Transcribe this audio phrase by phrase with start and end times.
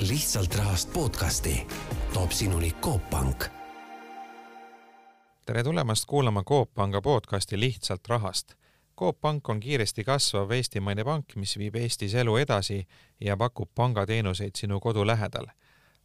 [0.00, 1.66] lihtsalt rahast podcasti
[2.12, 3.44] toob sinuni Coop Pank.
[5.46, 8.54] tere tulemast kuulama Coop Panga podcasti Lihtsalt rahast.
[8.98, 12.88] Coop Pank on kiiresti kasvav eestimaine pank, mis viib Eestis elu edasi
[13.20, 15.46] ja pakub pangateenuseid sinu kodu lähedal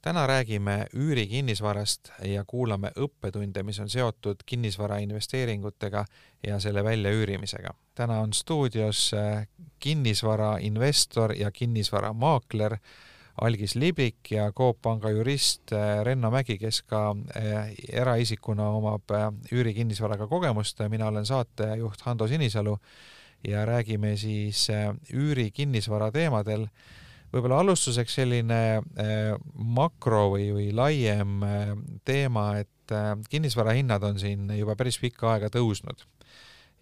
[0.04, 6.06] täna räägime üürikinnisvarast ja kuulame õppetunde, mis on seotud kinnisvara investeeringutega
[6.44, 7.74] ja selle väljaüürimisega.
[7.96, 9.48] täna on stuudios äh,
[9.80, 12.78] kinnisvarainvestor ja kinnisvaramaakler
[13.42, 19.16] Algis Liblik ja Coop Panga jurist äh, Renno Mägi, kes ka äh, eraisikuna omab
[19.52, 20.80] üürikinnisvaraga kogemust.
[20.90, 22.78] mina olen saatejuht Hando Sinisalu
[23.48, 24.68] ja räägime siis
[25.14, 26.68] üürikinnisvara teemadel
[27.34, 31.72] võib-olla alustuseks selline äh, makro või, või laiem äh,
[32.06, 36.06] teema, et äh, kinnisvarahinnad on siin juba päris pikka aega tõusnud.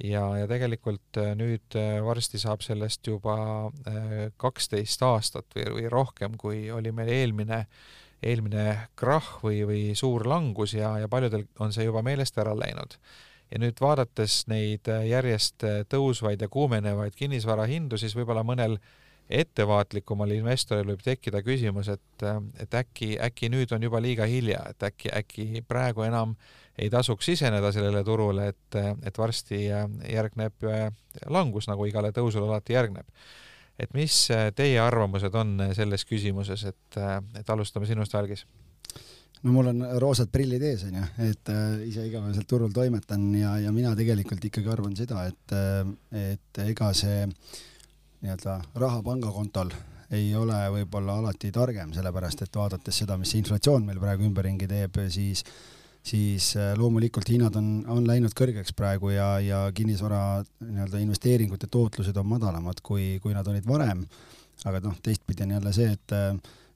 [0.03, 3.35] Ja, ja tegelikult äh, nüüd äh, varsti saab sellest juba
[3.87, 7.65] äh, kaksteist aastat või, või rohkem, kui oli meil eelmine
[8.21, 8.65] eelmine
[8.99, 12.99] krahh või, või suur langus ja, ja paljudel on see juba meelest ära läinud.
[13.49, 18.77] Ja nüüd vaadates neid järjest tõusvaid ja kuumenevaid kinnisvarahindu, siis võib-olla mõnel
[19.31, 22.26] ettevaatlikumal investoril võib tekkida küsimus, et,
[22.61, 26.35] et äkki, äkki nüüd on juba liiga hilja, et äkki, äkki praegu enam
[26.82, 29.63] ei tasuks siseneda sellele turule, et, et varsti
[30.10, 30.68] järgneb
[31.29, 33.07] langus, nagu igale tõusule alati järgneb.
[33.79, 34.15] et mis
[34.55, 36.99] teie arvamused on selles küsimuses, et,
[37.40, 38.46] et alustame sinust, Algis?
[39.43, 43.71] no mul on roosad prillid ees, onju, et äh, ise igapäevaselt turul toimetan ja, ja
[43.71, 45.55] mina tegelikult ikkagi arvan seda, et,
[46.13, 47.60] et ega see äh,
[48.21, 49.71] nii-öelda raha pangakontol
[50.13, 54.68] ei ole võib-olla alati targem, sellepärast et vaadates seda, mis see inflatsioon meil praegu ümberringi
[54.70, 55.45] teeb, siis
[56.04, 62.18] siis äh, loomulikult hinnad on, on läinud kõrgeks praegu ja, ja kinnisvara nii-öelda investeeringute tootlused
[62.18, 64.06] on madalamad, kui, kui nad olid varem.
[64.66, 66.16] aga noh, teistpidi on jälle see, et,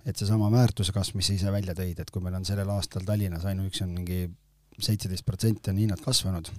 [0.06, 3.06] et seesama väärtuse kasv, mis sa ise välja tõid, et kui meil on sellel aastal
[3.06, 4.24] Tallinnas ainuüksi on mingi
[4.80, 6.50] seitseteist protsenti on hinnad kasvanud,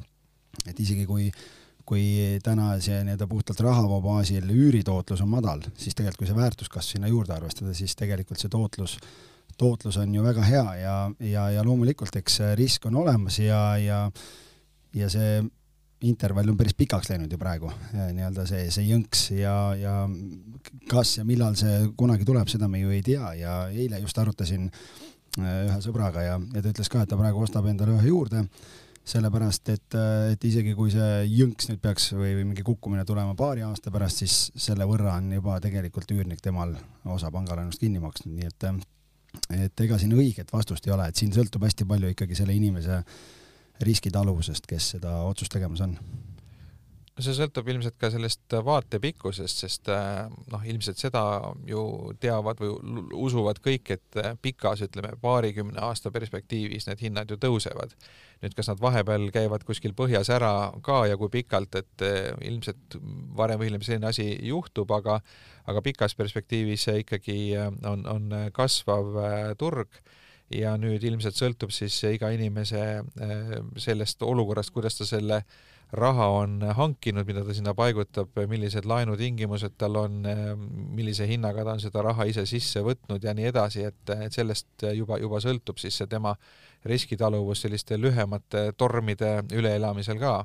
[0.66, 1.30] et isegi kui
[1.86, 6.96] kui täna see nii-öelda puhtalt rahavoo baasil üüritootlus on madal, siis tegelikult kui see väärtuskasv
[6.96, 8.96] sinna juurde arvestada, siis tegelikult see tootlus,
[9.56, 14.00] tootlus on ju väga hea ja, ja, ja loomulikult eks risk on olemas ja, ja
[14.96, 15.40] ja see
[16.06, 19.94] intervall on päris pikaks läinud ju praegu, nii-öelda see, see jõnks ja, ja
[20.90, 24.68] kas ja millal see kunagi tuleb, seda me ju ei tea ja eile just arutasin
[24.68, 28.44] äh, ühe sõbraga ja, ja ta ütles ka, et ta praegu ostab endale ühe juurde
[29.06, 29.96] sellepärast et,
[30.32, 34.24] et isegi kui see jõnks nüüd peaks või, või mingi kukkumine tulema paari aasta pärast,
[34.24, 36.74] siis selle võrra on juba tegelikult üürnik temal
[37.14, 38.68] osa pangalaenust kinni maksnud, nii et
[39.56, 43.02] et ega siin õiget vastust ei ole, et siin sõltub hästi palju ikkagi selle inimese
[43.84, 45.98] riskitaluvusest, kes seda otsust tegemas on
[47.16, 51.22] no see sõltub ilmselt ka sellest vaate pikkusest, sest äh, noh, ilmselt seda
[51.68, 51.82] ju
[52.20, 52.74] teavad või
[53.26, 57.96] usuvad kõik, et äh, pikas, ütleme, paarikümne aasta perspektiivis need hinnad ju tõusevad.
[58.42, 62.98] Nüüd kas nad vahepeal käivad kuskil põhjas ära ka ja kui pikalt, et äh, ilmselt
[63.36, 65.20] varem või hiljem selline asi juhtub, aga
[65.66, 69.16] aga pikas perspektiivis ikkagi on, on kasvav
[69.58, 70.02] turg.
[70.54, 73.02] Ja nüüd ilmselt sõltub siis iga inimese
[73.82, 75.40] sellest olukorrast, kuidas ta selle
[75.92, 80.22] raha on hankinud, mida ta sinna paigutab, millised laenutingimused tal on,
[80.94, 84.86] millise hinnaga ta on seda raha ise sisse võtnud ja nii edasi, et, et sellest
[84.94, 86.34] juba, juba sõltub siis see tema
[86.86, 90.44] riskitaluvus selliste lühemate tormide üleelamisel ka.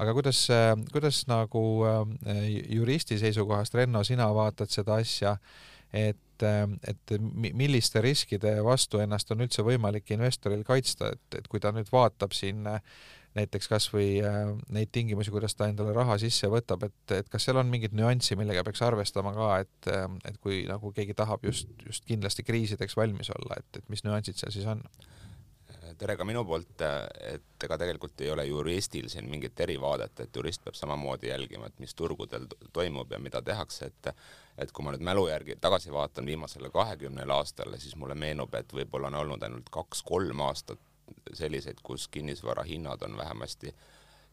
[0.00, 0.46] aga kuidas,
[0.92, 2.40] kuidas nagu äh,
[2.72, 5.36] juristi seisukohast, Renno, sina vaatad seda asja,
[5.92, 6.42] et,
[6.88, 11.90] et milliste riskide vastu ennast on üldse võimalik investoril kaitsta, et, et kui ta nüüd
[11.92, 12.80] vaatab siin äh,
[13.38, 17.46] näiteks kas või äh, neid tingimusi, kuidas ta endale raha sisse võtab, et, et kas
[17.46, 21.44] seal on mingit nüanssi, millega peaks arvestama ka, et, äh, et kui nagu keegi tahab
[21.46, 24.82] just, just kindlasti kriisideks valmis olla, et, et mis nüansid seal siis on?
[26.00, 26.80] Tere ka minu poolt,
[27.28, 31.82] et ega tegelikult ei ole juristil siin mingit erivaadet, et jurist peab samamoodi jälgima, et
[31.82, 34.14] mis turgudel toimub ja mida tehakse, et
[34.60, 38.72] et kui ma nüüd mälu järgi tagasi vaatan viimasele kahekümnele aastale, siis mulle meenub, et
[38.76, 40.80] võib-olla on olnud ainult kaks-kolm aastat
[41.32, 43.72] selliseid, kus kinnisvara hinnad on vähemasti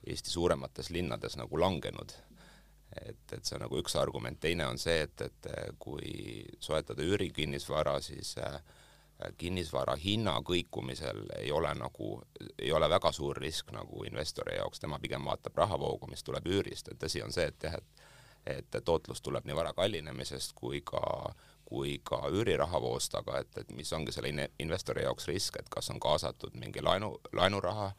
[0.07, 2.11] Eesti suuremates linnades nagu langenud.
[3.01, 5.47] et, et see on nagu üks argument, teine on see, et, et
[5.79, 8.61] kui soetada üürikinnisvara, siis äh,
[9.37, 12.21] kinnisvara hinna kõikumisel ei ole nagu,
[12.59, 16.91] ei ole väga suur risk nagu investori jaoks, tema pigem vaatab rahavoogu, mis tuleb üürist,
[16.91, 18.05] et tõsi on see, et jah, et
[18.47, 21.01] et tootlus tuleb nii vara kallinemisest kui ka
[21.67, 25.99] kui ka üürirahavooost, aga et, et mis ongi selle investori jaoks risk, et kas on
[25.99, 27.89] kaasatud mingi laenu, laenuraha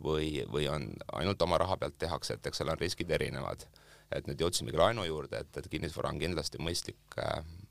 [0.00, 0.86] või, või on
[1.20, 3.66] ainult oma raha pealt tehakse, et eks seal on riskid erinevad.
[4.10, 7.18] et nüüd jõudsimegi laenu juurde, et, et kinnisvara on kindlasti mõistlik,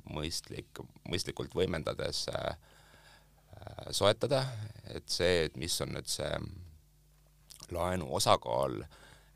[0.07, 0.79] mõistlik,
[1.09, 2.53] mõistlikult võimendades äh,
[3.91, 4.43] soetada,
[4.93, 6.31] et see, et mis on nüüd see
[7.75, 8.81] laenu osakaal,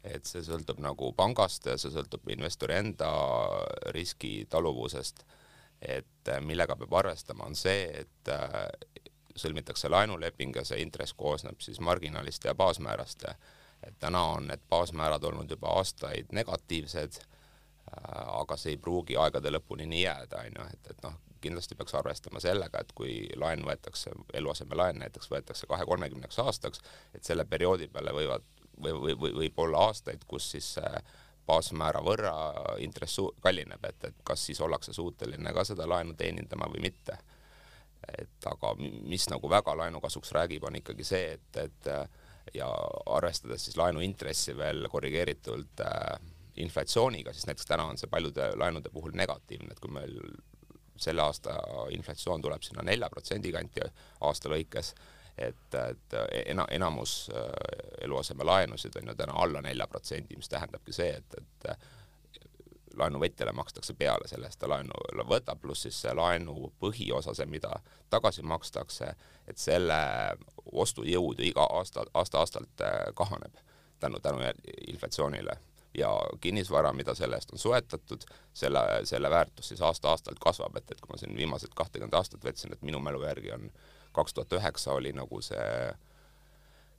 [0.03, 3.09] et see sõltub nagu pangast ja see sõltub investori enda
[3.95, 5.23] riskitaluvusest,
[5.81, 8.59] et äh, millega peab arvestama, on see, et äh,
[9.35, 13.25] sõlmitakse laenuleping ja see intress koosneb siis marginaalist ja baasmäärast.
[13.83, 19.51] et täna on need baasmäärad olnud juba aastaid negatiivsed, äh, aga see ei pruugi aegade
[19.51, 23.65] lõpuni nii jääda, on ju, et, et noh, kindlasti peaks arvestama sellega, et kui laen
[23.67, 26.81] võetakse, eluasemelaen näiteks võetakse kahe-kolmekümneks aastaks,
[27.13, 28.47] et selle perioodi peale võivad
[28.79, 30.73] või, või, või võib olla aastaid, kus siis
[31.47, 32.33] baasmäära võrra
[32.79, 37.17] intress kallineb, et, et kas siis ollakse suuteline ka seda laenu teenindama või mitte.
[38.19, 42.67] Et aga mis nagu väga laenu kasuks räägib, on ikkagi see, et, et ja
[43.15, 46.17] arvestades siis laenu intressi veel korrigeeritult äh,
[46.63, 50.17] inflatsiooniga, siis näiteks täna on see paljude laenude puhul negatiivne, et kui meil
[50.97, 51.55] selle aasta
[51.91, 53.81] inflatsioon tuleb sinna nelja protsendi kanti
[54.21, 54.93] aasta lõikes,
[55.37, 57.49] et, et ena-, enamus äh,
[58.05, 61.77] eluasemelaenusid on ju täna alla nelja protsendi, mis tähendabki see, et, et
[62.97, 67.71] laenuvõtjale makstakse peale selle eest ta laenu võtab, pluss siis see laenu põhiosa, see, mida
[68.13, 69.13] tagasi makstakse,
[69.49, 69.97] et selle
[70.71, 73.57] ostujõud iga aasta, aasta-aastalt äh, kahaneb
[73.99, 74.43] tänu, tänu
[74.87, 75.57] inflatsioonile
[75.97, 76.11] ja
[76.41, 81.13] kinnisvara, mida selle eest on soetatud, selle, selle väärtus siis aasta-aastalt kasvab, et, et kui
[81.13, 83.69] ma siin viimased kahtekümmet aastat võtsin, et minu mälu järgi on
[84.13, 85.67] kaks tuhat üheksa oli nagu see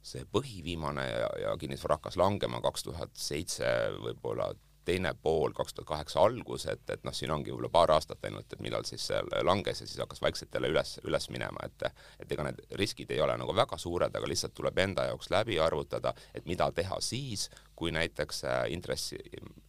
[0.05, 3.69] see põhiviimane ja, ja kinnisvara hakkas langema kaks tuhat seitse
[4.05, 4.51] võib-olla
[4.85, 8.53] teine pool kaks tuhat kaheksa algus, et, et noh, siin ongi võib-olla paar aastat ainult,
[8.53, 11.87] et millal siis see langes ja siis hakkas vaikselt jälle üles, üles minema, et
[12.21, 15.59] et ega need riskid ei ole nagu väga suured, aga lihtsalt tuleb enda jaoks läbi
[15.61, 19.19] arvutada, et mida teha siis, kui näiteks äh, intressi,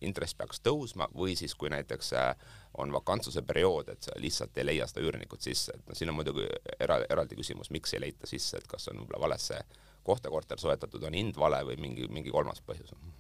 [0.02, 2.30] intress peaks tõusma või siis, kui näiteks äh,
[2.78, 6.20] on vakantsuse periood, et sa lihtsalt ei leia seda üürnikut sisse, et noh, siin on
[6.20, 6.48] muidugi
[6.80, 9.62] era-, eraldi küsimus, miks ei leita sisse, et kas on võib-olla valesse
[10.06, 12.94] kohta korter soetatud, on hind vale või mingi, mingi kolmas põhjus.
[12.94, 13.15] on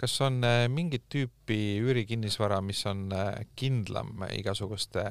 [0.00, 5.04] kas on äh, mingit tüüpi üürikinnisvara, mis on äh, kindlam igasuguste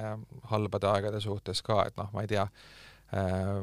[0.52, 2.48] halbade aegade suhtes ka, et noh, ma ei tea
[3.14, 3.60] äh,,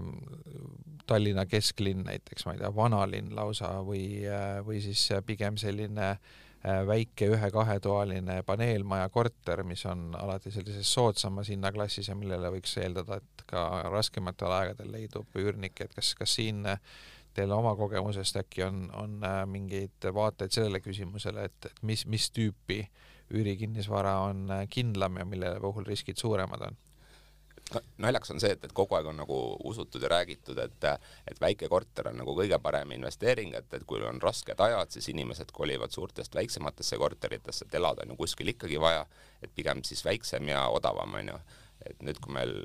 [1.10, 6.14] Tallinna kesklinn näiteks, ma ei tea, vanalinn lausa või, äh, või siis pigem selline
[6.60, 13.44] väike ühe-kahetoaline paneelmaja korter, mis on alati sellises soodsamas hinnaklassis ja millele võiks eeldada, et
[13.48, 16.76] ka raskematel aegadel leidub üürnikke, et kas, kas siin äh,
[17.40, 22.28] teil oma kogemusest äkki on, on äh, mingeid vaateid sellele küsimusele, et, et mis, mis
[22.36, 22.84] tüüpi
[23.30, 26.78] üürikinnisvara on äh, kindlam ja mille puhul riskid suuremad on?
[28.02, 29.36] naljakas on see, et, et kogu aeg on nagu
[29.70, 30.86] usutud ja räägitud, et,
[31.30, 35.06] et väike korter on nagu kõige parem investeering, et, et kui on rasked ajad, siis
[35.12, 39.04] inimesed kolivad suurtest väiksematesse korteritesse, et elada on ju kuskil ikkagi vaja,
[39.42, 41.38] et pigem siis väiksem ja odavam, on ju.
[41.86, 42.56] et nüüd, kui meil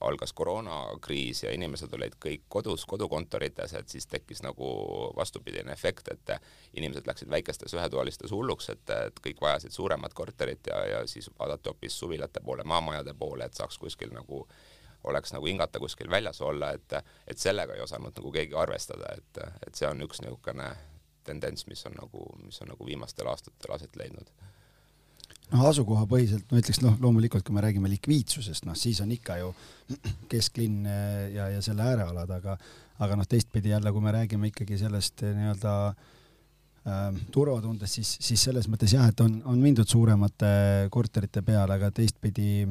[0.00, 4.68] algas koroonakriis ja inimesed olid kõik kodus, kodukontorites, et siis tekkis nagu
[5.16, 6.34] vastupidine efekt, et
[6.78, 11.72] inimesed läksid väikestes ühetoalistes hulluks, et, et kõik vajasid suuremat korterit ja, ja siis vaadati
[11.72, 14.44] hoopis suvilate poole, maamajade poole, et saaks kuskil nagu
[15.04, 16.94] oleks nagu hingata kuskil väljas olla, et,
[17.26, 20.70] et sellega ei osanud nagu keegi arvestada, et, et see on üks niisugune
[21.26, 24.30] tendents, mis on nagu, mis on nagu viimastel aastatel aset leidnud
[25.52, 29.54] noh, asukohapõhiselt ma ütleks, noh, loomulikult, kui me räägime likviidsusest, noh, siis on ikka ju
[30.32, 32.58] kesklinn eh, ja, ja selle äärealad, aga,
[33.04, 38.44] aga noh, teistpidi jälle, kui me räägime ikkagi sellest eh, nii-öelda äh, turvatundest, siis, siis
[38.50, 40.52] selles mõttes jah, et on, on mindud suuremate
[40.94, 42.66] korterite peale, aga teistpidi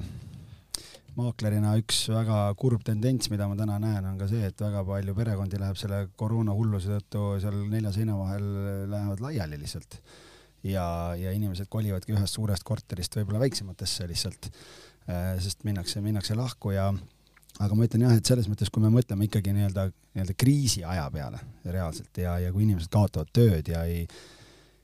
[1.18, 5.18] maaklerina üks väga kurb tendents, mida ma täna näen, on ka see, et väga palju
[5.18, 8.46] perekondi läheb selle koroona hulluse tõttu seal nelja seina vahel
[8.92, 9.98] lähevad laiali lihtsalt
[10.66, 14.50] ja, ja inimesed kolivadki ühest suurest korterist võib-olla väiksematesse lihtsalt,
[15.10, 16.90] äh, sest minnakse, minnakse lahku ja
[17.64, 21.42] aga ma ütlen jah, et selles mõttes, kui me mõtleme ikkagi nii-öelda, nii-öelda kriisiaja peale
[21.66, 24.04] reaalselt ja, ja kui inimesed kaotavad tööd ja ei,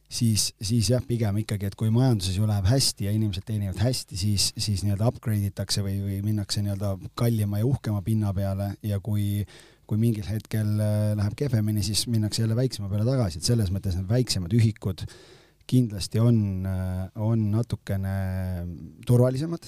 [0.10, 4.18] siis, siis jah, pigem ikkagi, et kui majanduses ju läheb hästi ja inimesed teenivad hästi,
[4.18, 9.01] siis, siis nii-öelda upgrade itakse või, või minnakse nii-öelda kallima ja uhkema pinna peale ja
[9.03, 9.46] kui
[9.84, 13.98] kui mingil hetkel äh, läheb kehvemini, siis minnakse jälle väiksema peale tagasi, et selles mõttes
[13.98, 15.18] need väiksemad ühikud äh,
[15.70, 16.67] kindlasti on,
[17.15, 18.15] on natukene
[19.08, 19.67] turvalisemad,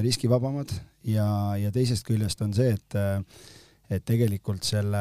[0.00, 0.72] riskivabamad
[1.04, 1.26] ja,
[1.60, 2.96] ja teisest küljest on see, et
[3.90, 5.00] et tegelikult selle,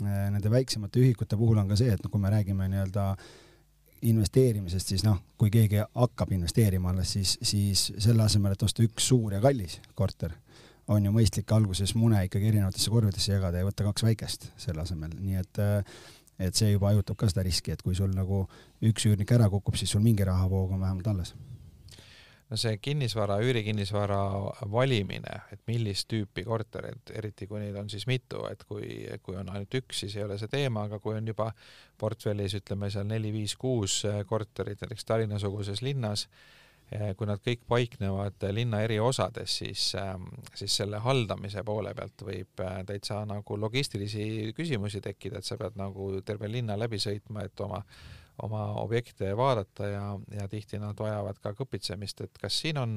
[0.00, 3.10] nende väiksemate ühikute puhul on ka see, et noh, kui me räägime nii-öelda
[4.08, 9.10] investeerimisest, siis noh, kui keegi hakkab investeerima alles, siis, siis selle asemel, et osta üks
[9.12, 10.32] suur ja kallis korter,
[10.90, 15.12] on ju mõistlik alguses mune ikkagi erinevatesse korvidesse jagada ja võtta kaks väikest selle asemel,
[15.20, 15.62] nii et
[16.38, 18.44] et see juba hajutab ka seda riski, et kui sul nagu
[18.82, 21.34] üks üürnik ära kukub, siis sul mingi rahavoog on vähemalt alles.
[22.52, 24.18] No see kinnisvara, üürikinnisvara
[24.68, 29.48] valimine, et millist tüüpi korterit, eriti kui neid on siis mitu, et kui, kui on
[29.48, 31.46] ainult üks, siis ei ole see teema, aga kui on juba
[31.96, 36.26] portfellis ütleme seal neli, viis, kuus korterit näiteks Tallinna-suguses linnas,
[37.16, 39.84] kui nad kõik paiknevad linna eri osades, siis,
[40.54, 46.10] siis selle haldamise poole pealt võib täitsa nagu logistilisi küsimusi tekkida, et sa pead nagu
[46.26, 47.82] terve linna läbi sõitma, et oma
[48.42, 50.04] oma objekte vaadata ja,
[50.40, 52.96] ja tihti nad vajavad ka kõpitsemist, et kas siin on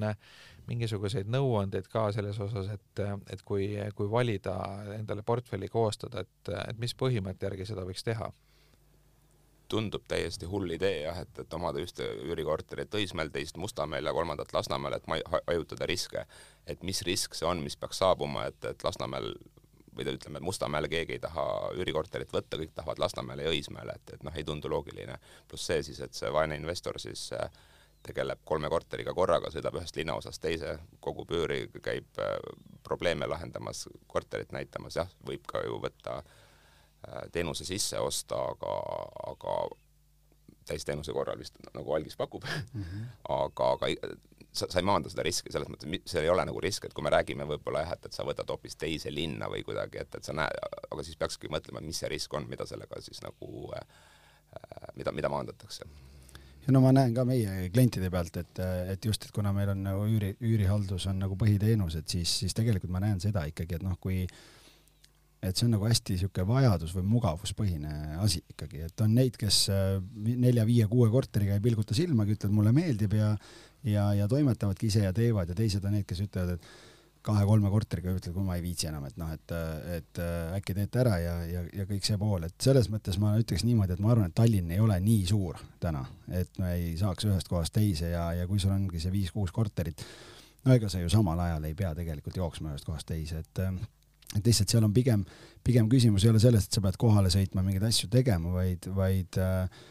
[0.69, 4.55] mingisuguseid nõuandeid ka selles osas, et, et kui, kui valida
[4.95, 8.31] endale portfelli koostada, et, et mis põhimõtte järgi seda võiks teha?
[9.75, 14.53] Tundub täiesti hull idee jah, et, et omada ühte üürikorterit Õismäel, teist Mustamäel ja kolmandat
[14.55, 15.09] Lasnamäel, et
[15.49, 16.25] hajutada riske.
[16.65, 19.33] et mis risk see on, mis peaks saabuma, et, et Lasnamäel
[19.95, 24.15] või ütleme, et Mustamäele keegi ei taha üürikorterit võtta, kõik tahavad Lasnamäele ja Õismäele, et,
[24.17, 25.17] et noh, ei tundu loogiline.
[25.47, 27.49] pluss see siis, et see vaene investor siis äh,
[28.05, 32.35] tegeleb kolme korteriga korraga, sõidab ühest linnaosast teise, kogub üüri, käib äh,
[32.83, 36.41] probleeme lahendamas, korterit näitamas, jah, võib ka ju võtta äh,
[37.31, 38.77] teenuse sisse osta, aga,
[39.31, 39.57] aga
[40.65, 43.03] täisteenuse korral vist nagu algis pakub mm, -hmm.
[43.29, 43.89] aga, aga
[44.55, 47.03] sa, sa ei maanda seda riski, selles mõttes, see ei ole nagu risk, et kui
[47.03, 50.23] me räägime võib-olla jah, et, et sa võtad hoopis teise linna või kuidagi, et, et
[50.23, 50.57] sa näed,
[50.89, 53.85] aga siis peakski mõtlema, mis see risk on, mida sellega siis nagu äh,,
[54.95, 55.85] mida, mida maandatakse
[56.65, 58.61] ja no ma näen ka meie klientide pealt, et,
[58.95, 62.57] et just, et kuna meil on nagu üüri, üürihaldus on nagu põhiteenus, et siis, siis
[62.57, 64.23] tegelikult ma näen seda ikkagi, et noh, kui
[65.49, 69.61] et see on nagu hästi niisugune vajadus või mugavuspõhine asi ikkagi, et on neid, kes
[69.73, 73.35] äh, nelja-viie-kuue korteriga ei pilguta silmagi, ütlevad mulle meeldib ja
[73.85, 76.93] ja, ja toimetavadki ise ja teevad ja teised on need, kes ütlevad, et
[77.25, 79.53] kahe-kolme korteriga ütlevad, kui ma ei viitsi enam, et noh, et,
[79.95, 80.21] et
[80.57, 83.95] äkki teete ära ja, ja, ja kõik see pool, et selles mõttes ma ütleks niimoodi,
[83.95, 87.49] et ma arvan, et Tallinn ei ole nii suur täna, et me ei saaks ühest
[87.49, 90.05] kohast teise ja, ja kui sul ongi see viis-kuus korterit,
[90.65, 93.63] no ega sa ju samal ajal ei pea tegelikult jooksma ühest kohast teise, et
[94.33, 95.25] et lihtsalt seal on pigem,
[95.65, 99.39] pigem küsimus ei ole selles, et sa pead kohale sõitma mingeid asju tegema, vaid, vaid
[99.41, 99.83] äh,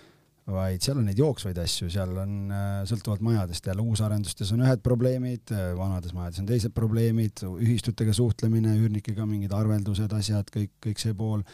[0.51, 4.83] vaid seal on neid jooksvaid asju, seal on äh, sõltuvalt majadest jälle uusarendustes on ühed
[4.85, 11.01] probleemid, äh, vanades majades on teised probleemid, ühistutega suhtlemine, üürnikega mingid arveldused, asjad, kõik, kõik
[11.01, 11.45] see pool.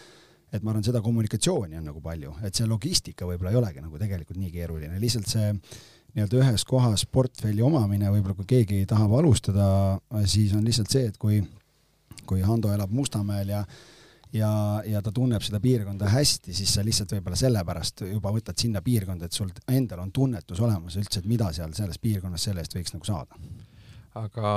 [0.50, 3.98] et ma arvan, seda kommunikatsiooni on nagu palju, et see logistika võib-olla ei olegi nagu
[4.00, 5.52] tegelikult nii keeruline, lihtsalt see
[6.16, 9.68] nii-öelda ühes kohas portfelli omamine, võib-olla kui keegi tahab alustada,
[10.26, 11.38] siis on lihtsalt see, et kui,
[12.26, 13.64] kui Hando elab Mustamäel ja
[14.32, 14.50] ja,
[14.86, 19.26] ja ta tunneb seda piirkonda hästi, siis sa lihtsalt võib-olla sellepärast juba võtad sinna piirkonda,
[19.26, 22.94] et sul endal on tunnetus olemas üldse, et mida seal selles piirkonnas selle eest võiks
[22.94, 23.40] nagu saada.
[24.18, 24.52] Aga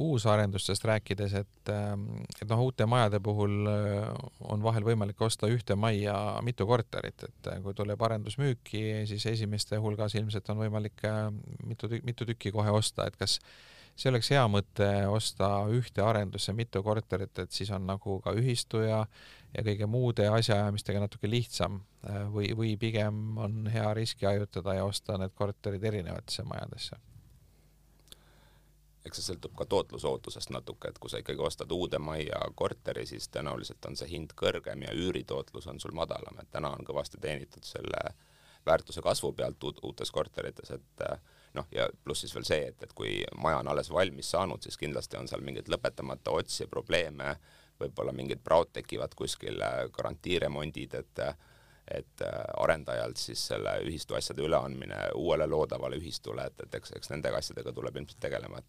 [0.00, 4.06] uusarendustest rääkides, et, et noh, uute majade puhul äh,
[4.48, 9.76] on vahel võimalik osta ühte majja mitu korterit, et äh, kui tuleb arendusmüüki, siis esimeste
[9.76, 11.28] hulgas ilmselt on võimalik äh,
[11.68, 13.36] mitu, mitu tükki kohe osta, et kas
[13.96, 18.82] see oleks hea mõte osta ühte arendusse mitu korterit, et siis on nagu ka ühistu
[18.82, 19.04] ja
[19.54, 21.78] ja kõige muude asjaajamistega natuke lihtsam
[22.34, 26.98] või, või pigem on hea riski hajutada ja osta need korterid erinevatesse majadesse?
[29.04, 33.28] eks see sõltub ka tootlusootusest natuke, et kui sa ikkagi ostad uude majja korteri, siis
[33.28, 37.68] tõenäoliselt on see hind kõrgem ja üüritootlus on sul madalam, et täna on kõvasti teenitud
[37.68, 38.00] selle
[38.66, 41.20] väärtuse kasvu pealt uutes korterites, et äh,
[41.54, 44.78] noh, ja pluss siis veel see, et, et kui maja on alles valmis saanud, siis
[44.80, 47.36] kindlasti on seal mingeid lõpetamata otsi, probleeme,
[47.80, 51.26] võib-olla mingid praod tekivad kuskil, garantiiremondid, et
[51.84, 52.22] et
[52.56, 57.74] arendajalt siis selle ühistu asjade üleandmine uuele loodavale ühistule, et, et eks, eks nende asjadega
[57.76, 58.62] tuleb ilmselt tegelema,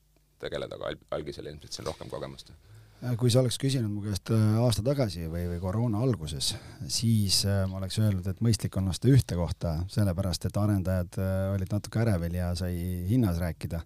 [0.44, 2.52] tegeleda, aga algisel ilmselt siin rohkem kogemust.
[2.52, 2.76] Äh,
[3.20, 6.54] kui sa oleks küsinud mu käest äh, aasta tagasi või, või koroona alguses,
[6.92, 11.20] siis äh, ma oleks öelnud, et mõistlik on osta ühte kohta, sellepärast et arendajad
[11.54, 12.78] olid natuke ärevil ja sai
[13.10, 13.82] hinnas rääkida.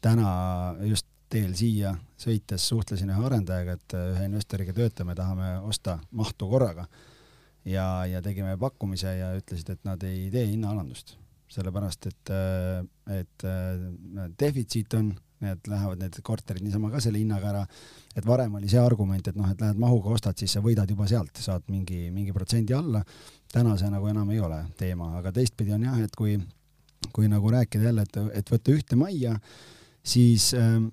[0.00, 0.28] täna
[0.84, 6.86] just teel siia sõites suhtlesin ühe arendajaga, et ühe investoriga töötame, tahame osta mahtu korraga
[7.64, 11.16] ja, ja tegime pakkumise ja ütlesid, et nad ei tee hinnaalandust,
[11.50, 12.34] sellepärast et,
[13.18, 13.46] et
[14.38, 15.10] defitsiit on
[15.42, 17.66] need lähevad need korterid niisama ka selle hinnaga ära.
[18.14, 21.06] et varem oli see argument, et noh, et lähed mahuga ostad, siis sa võidad juba
[21.10, 23.02] sealt, saad mingi, mingi protsendi alla.
[23.52, 26.38] täna see nagu enam ei ole teema, aga teistpidi on jah, et kui,
[27.12, 29.34] kui nagu rääkida jälle, et, et võtta ühte majja,
[30.02, 30.88] siis ähm,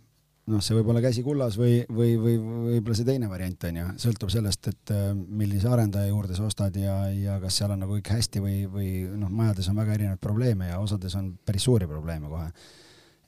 [0.49, 3.87] noh, see võib olla käsi kullas või, või, või võib-olla see teine variant on ju,
[4.05, 7.97] sõltub sellest, et äh, millise arendaja juurde sa ostad ja, ja kas seal on nagu
[7.97, 11.89] kõik hästi või, või noh, majades on väga erinevaid probleeme ja osades on päris suuri
[11.89, 12.49] probleeme kohe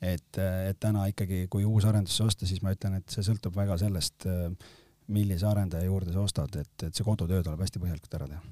[0.03, 3.77] et, et täna ikkagi, kui uus arendusse osta, siis ma ütlen, et see sõltub väga
[3.81, 4.27] sellest,
[5.13, 8.43] millise arendaja juurde sa ostad, et, et see kodutöö tuleb hästi põhjalikult ära teha.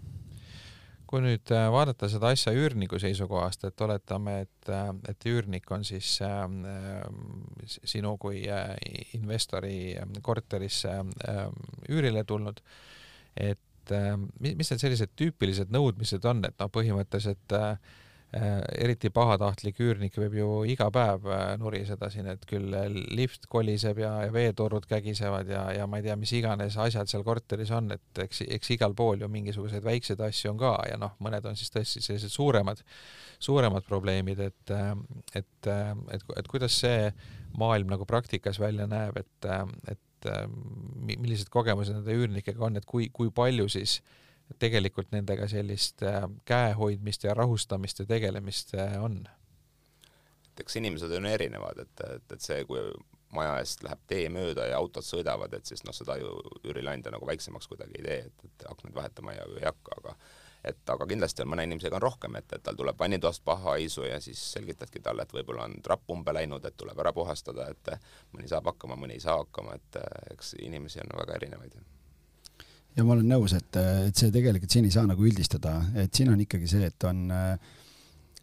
[1.12, 5.84] Kui nüüd äh, vaadata seda asja üürniku seisukohast, et oletame, et, äh, et üürnik on
[5.88, 6.46] siis äh,
[7.67, 8.72] sinu kui äh,
[9.17, 11.41] investori korterisse äh,
[11.91, 12.63] üürile tulnud,
[13.36, 17.75] et äh, mis need sellised tüüpilised nõudmised on, et noh, põhimõtteliselt Äh,
[18.31, 22.71] eriti pahatahtlik üürnik võib ju iga päev äh, nuriseda siin, et küll
[23.11, 27.25] lift koliseb ja, ja veetorud kägisevad ja, ja ma ei tea, mis iganes asjad seal
[27.27, 31.17] korteris on, et eks, eks igal pool ju mingisuguseid väikseid asju on ka ja noh,
[31.19, 32.79] mõned on siis tõesti sellised suuremad,
[33.43, 34.95] suuremad probleemid, et, äh,
[35.35, 35.71] et,
[36.15, 37.11] et, et kuidas see
[37.59, 39.51] maailm nagu praktikas välja näeb, et,
[39.91, 40.31] et
[41.03, 44.17] millised kogemused nende üürnikega on, et kui, kui palju siis äh,
[44.60, 49.22] tegelikult nendega sellist äh, käehoidmist ja rahustamist ja tegelemist äh, on?
[50.51, 52.81] et eks inimesed on erinevad, et, et, et see, kui
[53.31, 56.34] maja eest läheb tee mööda ja autod sõidavad, et siis noh, seda ju
[56.67, 60.15] üürileandja nagu väiksemaks kuidagi ei tee, et, et aknaid vahetama ja ei hakka, aga
[60.67, 64.03] et aga kindlasti on mõne inimesega on rohkem, et, et tal tuleb vannitoast paha haisu
[64.05, 67.96] ja siis selgitadki talle, et võib-olla on trapp umbe läinud, et tuleb ära puhastada, et
[68.36, 69.98] mõni saab hakkama, mõni ei saa hakkama, et
[70.36, 71.79] eks inimesi on väga erinevaid
[72.98, 76.31] ja ma olen nõus, et, et see tegelikult siin ei saa nagu üldistada, et siin
[76.33, 77.24] on ikkagi see, et on,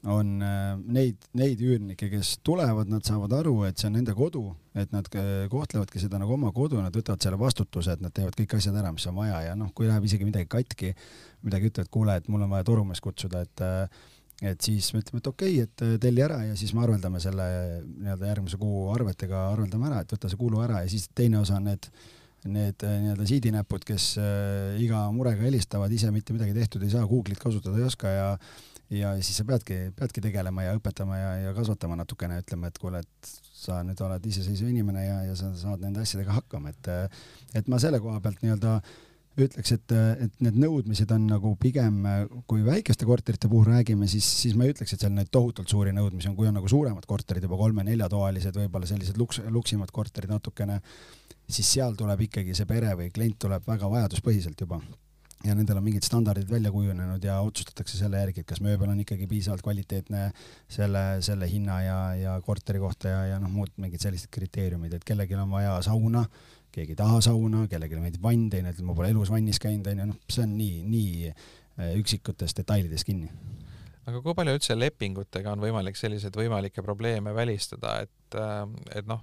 [0.09, 4.45] on neid, neid üürnikke, kes tulevad, nad saavad aru, et see on nende kodu,
[4.79, 5.09] et nad
[5.53, 8.93] kohtlevadki seda nagu oma kodu, nad võtavad selle vastutuse, et nad teevad kõik asjad ära,
[8.95, 10.95] mis on vaja ja noh, kui läheb isegi midagi katki,
[11.47, 13.67] midagi ütlevad, kuule, et mul on vaja torumees kutsuda, et
[14.39, 17.43] et siis me ütleme, et okei okay,, et telli ära ja siis me arveldame selle
[17.83, 21.57] nii-öelda järgmise kuu arvetega, arveldame ära, et võta see kulu ära ja siis teine osa
[21.59, 21.89] on need
[22.53, 27.07] need äh, nii-öelda siidinäpud, kes äh, iga murega helistavad, ise mitte midagi tehtud ei saa,
[27.09, 28.29] Google'it kasutada ei oska ja
[28.89, 33.03] ja siis sa peadki, peadki tegelema ja õpetama ja, ja kasvatama natukene, ütlema, et kuule,
[33.05, 36.89] et sa nüüd oled iseseisev inimene ja, ja sa saad nende asjadega hakkama, et
[37.59, 38.79] et ma selle koha pealt nii-öelda
[39.45, 42.01] ütleks, et, et need nõudmised on nagu pigem,
[42.51, 45.93] kui väikeste korterite puhul räägime, siis, siis ma ei ütleks, et seal neid tohutult suuri
[45.95, 50.81] nõudmisi on, kui on nagu suuremad korterid juba kolme-neljatoalised, võib-olla sellised luks, luksimad korterid natukene
[51.49, 54.81] siis seal tuleb ikkagi see pere või klient tuleb väga vajaduspõhiselt juba.
[55.47, 58.99] Ja nendel on mingid standardid välja kujunenud ja otsustatakse selle järgi, et kas mööbel on
[59.05, 60.25] ikkagi piisavalt kvaliteetne
[60.67, 65.07] selle, selle hinna ja, ja korteri kohta ja, ja noh, muud mingid sellised kriteeriumid, et
[65.07, 66.25] kellelgi on vaja sauna,
[66.75, 70.09] keegi ei taha sauna, kellelegi meeldib vann, teine ütleb, ma pole elus vannis käinud, onju,
[70.11, 73.31] noh, see on nii, nii äh, üksikutes detailides kinni.
[74.11, 78.65] Aga kui palju üldse lepingutega on võimalik selliseid võimalikke probleeme välistada, et, äh,
[78.99, 79.23] et noh,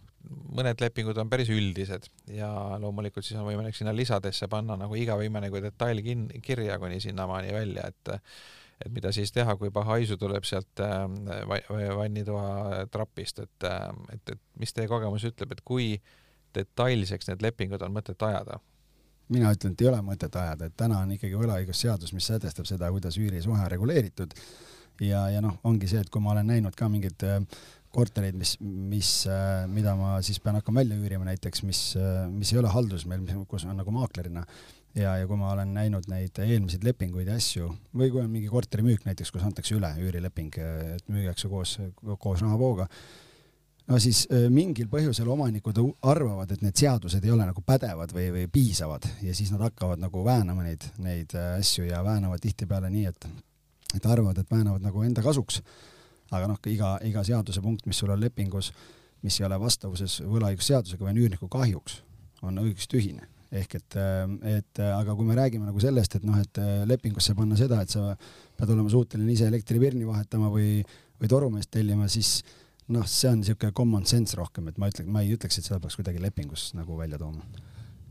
[0.56, 2.50] mõned lepingud on päris üldised ja
[2.82, 7.02] loomulikult siis on võimalik sinna lisadesse panna nagu iga viimane kui detail kin-, kirja kuni
[7.04, 8.16] sinnamaani välja, et
[8.84, 11.06] et mida siis teha, kui paha haisu tuleb sealt äh,
[11.96, 15.94] vannitoa trapist, et, äh, et, et mis teie kogemus ütleb, et kui
[16.56, 18.60] detailseks need lepingud on mõtet ajada?
[19.32, 22.92] mina ütlen, et ei ole mõtet ajada, et täna on ikkagi võlaõigusseadus, mis sätestab seda,
[22.94, 24.36] kuidas üürisuhe on reguleeritud
[25.02, 27.40] ja, ja noh, ongi see, et kui ma olen näinud ka mingeid äh,
[27.96, 32.52] kortereid, mis, mis, äh, mida ma siis pean hakkama välja üürima näiteks, mis, äh, mis
[32.54, 34.46] ei ole haldus meil, kus on nagu maaklerina.
[34.96, 37.68] Ja, ja kui ma olen näinud neid eelmiseid lepinguid ja asju
[38.00, 40.56] või kui on mingi korterimüük näiteks, kus antakse üle üürileping,
[40.96, 42.86] et müüakse koos, koos rahavooga,
[43.92, 48.30] no siis äh, mingil põhjusel omanikud arvavad, et need seadused ei ole nagu pädevad või,
[48.38, 49.10] või piisavad.
[49.26, 53.28] Ja siis nad hakkavad nagu väänama neid, neid asju ja väänavad tihtipeale nii, et,
[54.00, 55.60] et arvavad, et väänavad nagu enda kasuks
[56.34, 58.72] aga noh, iga, iga seadusepunkt, mis sul on lepingus,
[59.26, 62.02] mis ei ole vastavuses võlaõigusseadusega või on üürniku kahjuks,
[62.46, 63.30] on õigustühine.
[63.56, 63.96] ehk et,
[64.50, 66.60] et aga kui me räägime nagu sellest, et noh, et
[66.90, 68.16] lepingusse panna seda, et sa
[68.58, 70.82] pead olema suuteline ise elektripirni vahetama või,
[71.22, 72.42] või torumeest tellima, siis
[72.92, 75.80] noh, see on niisugune common sense rohkem, et ma ütlen, ma ei ütleks, et seda
[75.80, 77.46] peaks kuidagi lepingus nagu välja tooma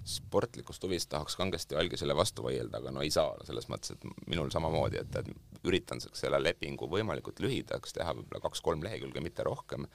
[0.05, 4.51] sportlikust huvist tahaks kangesti algisele vastu vaielda, aga no ei saa, selles mõttes, et minul
[4.53, 9.87] samamoodi, et, et üritan selle lepingu võimalikult lühidaks teha, võib-olla kaks-kolm lehekülge, mitte rohkem,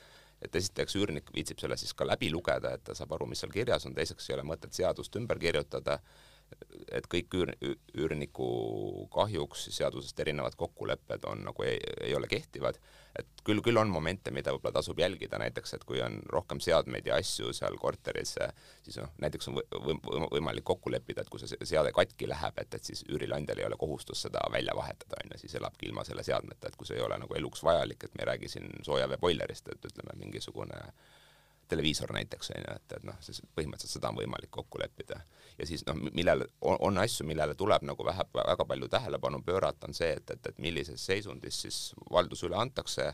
[0.41, 3.53] et esiteks üürnik viitsib selle siis ka läbi lugeda, et ta saab aru, mis seal
[3.53, 5.99] kirjas on, teiseks ei ole mõtet seadust ümber kirjutada
[6.91, 7.51] et kõik üür,
[7.97, 8.47] üürniku
[9.13, 12.79] kahjuks seadusest erinevad kokkulepped on nagu ei, ei ole kehtivad,
[13.19, 17.09] et küll, küll on momente, mida võib-olla tasub jälgida, näiteks et kui on rohkem seadmeid
[17.09, 18.35] ja asju seal korteris,
[18.85, 19.97] siis noh, näiteks on või, või,
[20.37, 23.79] võimalik kokku leppida, et kui see seade katki läheb, et, et siis üürileandjal ei ole
[23.79, 27.05] kohustust seda välja vahetada, on ju, siis elabki ilma selle seadmeta, et kui see ei
[27.05, 30.83] ole nagu eluks vajalik, et me ei räägi siin soojaveeboilerist, et ütleme, mingisugune
[31.69, 35.21] televiisor näiteks, on ju, et, et noh, siis põhimõtteliselt seda on võimalik kokku leppida.
[35.59, 39.89] Ja siis noh, millele on, on asju, millele tuleb nagu vähe, väga palju tähelepanu pöörata,
[39.89, 43.11] on see, et, et, et millises seisundis siis valdus üle antakse,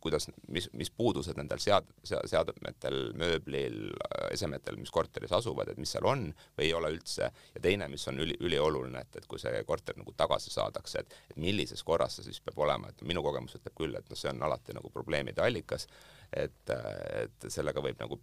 [0.00, 3.92] kuidas, mis, mis puudused nendel sead-, seadmetel, mööblil,
[4.34, 6.24] esemetel, mis korteris asuvad, et mis seal on
[6.58, 9.98] või ei ole üldse, ja teine, mis on üli, ülioluline, et, et kui see korter
[10.00, 13.76] nagu tagasi saadakse, et, et millises korras see siis peab olema, et minu kogemus ütleb
[13.78, 15.86] küll, et noh, see on alati nagu probleemide allikas,
[16.32, 18.20] et, et sellega võib nagu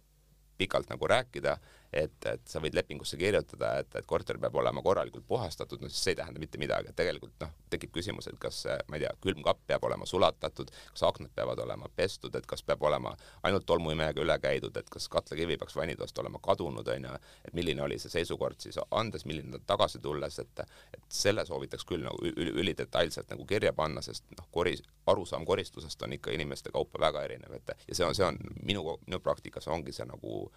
[0.58, 1.56] pikalt nagu rääkida,
[1.92, 6.02] et, et sa võid lepingusse kirjutada, et, et korter peab olema korralikult puhastatud, no siis
[6.04, 9.12] see ei tähenda mitte midagi, et tegelikult noh, tekib küsimus, et kas ma ei tea,
[9.24, 13.14] külmkapp peab olema sulatatud, kas aknad peavad olema pestud, et kas peab olema
[13.48, 17.16] ainult tolmuimejaga üle käidud, et kas katlakivi peaks vannitoast olema kadunud, on ju,
[17.48, 21.84] et milline oli see seisukord siis andes, milline ta tagasi tulles, et et selle soovitaks
[21.88, 26.72] küll nagu üli, ülidetailselt nagu kirja panna, sest noh, koris, arusaam koristusest on ikka inimeste
[26.74, 30.48] kaupa väga erinev, et ja see on, see on minu, minu praktikas ongi see nagu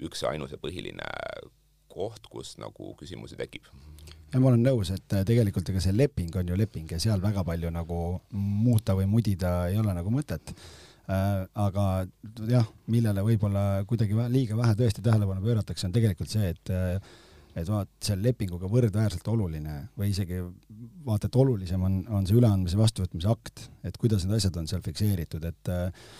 [0.00, 1.06] üks ja ainus ja põhiline
[1.90, 3.66] koht, kus nagu küsimusi tekib.
[4.32, 7.22] ja ma olen nõus, et äh, tegelikult ega see leping on ju leping ja seal
[7.22, 11.48] väga palju nagu muuta või mudida ei ole nagu mõtet äh,.
[11.54, 12.06] aga
[12.48, 17.18] jah, millele võib-olla kuidagi liiga vähe tõesti tähelepanu pööratakse, on tegelikult see, et äh,
[17.58, 20.38] et vaat seal lepinguga võrdväärselt oluline või isegi
[21.06, 24.84] vaata, et olulisem on, on see üleandmise vastuvõtmise akt, et kuidas need asjad on seal
[24.84, 26.12] fikseeritud, et äh,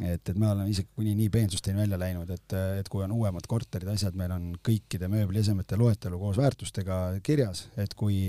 [0.00, 3.46] et, et me oleme isegi kuni nii peensusteni välja läinud, et, et kui on uuemad
[3.48, 8.22] korterid, asjad, meil on kõikide mööbliesemete loetelu koos väärtustega kirjas, et kui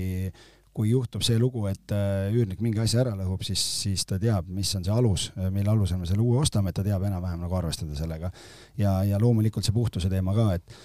[0.74, 4.48] kui juhtub see lugu, et äh, üürnik mingi asja ära lõhub, siis, siis ta teab,
[4.50, 7.54] mis on see alus, mille alusel me selle uue ostame, et ta teab enam-vähem nagu
[7.54, 8.32] arvestada sellega.
[8.80, 10.76] ja, ja loomulikult see puhtuse teema ka, et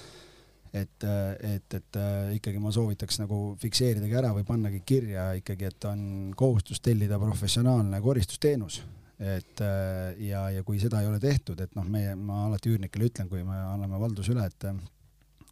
[0.70, 1.04] et,
[1.42, 6.04] et, et äh, ikkagi ma soovitaks nagu fikseeridagi ära või pannagi kirja ikkagi, et on
[6.38, 8.84] kohustus tellida professionaalne koristusteenus
[9.20, 13.10] et äh, ja, ja kui seda ei ole tehtud, et noh, meie, ma alati üürnikele
[13.10, 14.70] ütlen, kui me anname valduse üle, et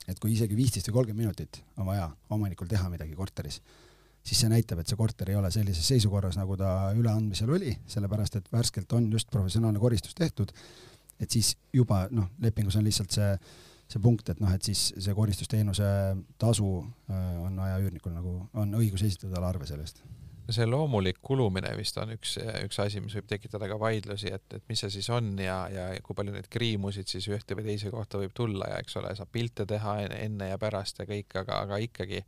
[0.07, 3.59] et kui isegi viisteist või kolmkümmend minutit on vaja omanikul teha midagi korteris,
[4.23, 8.39] siis see näitab, et see korter ei ole sellises seisukorras, nagu ta üleandmisel oli, sellepärast
[8.39, 10.53] et värskelt on just professionaalne koristus tehtud,
[11.19, 13.33] et siis juba noh, lepingus on lihtsalt see
[13.87, 15.89] see punkt, et noh, et siis see koristusteenuse
[16.39, 16.71] tasu
[17.07, 20.03] äh, on vaja üürnikul nagu, on õigus esitada talle arve selle eest
[20.53, 24.69] see loomulik kulumine vist on üks, üks asi, mis võib tekitada ka vaidlusi, et, et
[24.69, 28.21] mis see siis on ja, ja kui palju neid kriimusid siis ühte või teise kohta
[28.21, 31.81] võib tulla ja eks ole, saab pilte teha enne ja pärast ja kõik, aga, aga
[31.83, 32.21] ikkagi,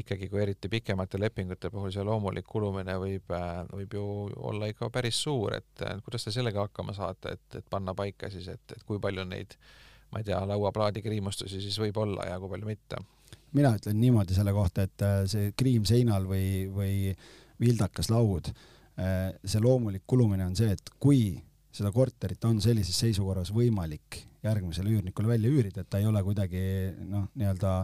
[0.00, 3.30] ikkagi kui eriti pikemate lepingute puhul see loomulik kulumine võib,
[3.70, 4.04] võib ju
[4.50, 8.50] olla ikka päris suur, et kuidas te sellega hakkama saate, et, et panna paika siis,
[8.50, 9.54] et, et kui palju neid
[10.10, 12.98] ma ei tea, lauaplaadi kriimustusi siis võib olla ja kui palju mitte?
[13.54, 17.14] mina ütlen niimoodi selle kohta, et see kriim seinal või, või
[17.64, 18.52] vildakas laud.
[18.94, 21.34] Äh, see loomulik kulumine on see, et kui
[21.74, 26.60] seda korterit on sellises seisukorras võimalik järgmisele üürnikule välja üürida, et ta ei ole kuidagi
[27.08, 27.78] noh, nii-öelda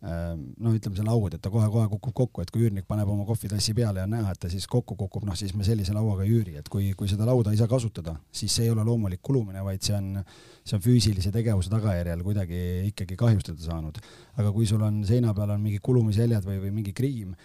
[0.00, 3.74] noh, ütleme see laud, et ta kohe-kohe kukub kokku, et kui üürnik paneb oma kohvitassi
[3.76, 6.32] peale ja on näha, et ta siis kokku kukub, noh siis me sellise lauaga ei
[6.38, 9.60] üüri, et kui, kui seda lauda ei saa kasutada, siis see ei ole loomulik kulumine,
[9.66, 10.22] vaid see on,
[10.64, 14.00] see on füüsilise tegevuse tagajärjel kuidagi ikkagi kahjustada saanud.
[14.40, 17.36] aga kui sul on seina peal on mingi kulumisjäljed või, või mingi kriim,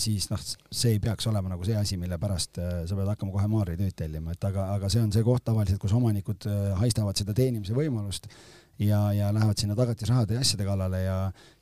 [0.00, 3.34] siis noh, see ei peaks olema nagu see asi, mille pärast eh, sa pead hakkama
[3.34, 7.20] kohe maaritööd tellima, et aga, aga see on see koht tavaliselt, kus omanikud eh, haistavad
[7.20, 8.28] seda teenimise võimalust
[8.80, 11.16] ja, ja lähevad sinna tagatisrahade ja asjade kallale ja,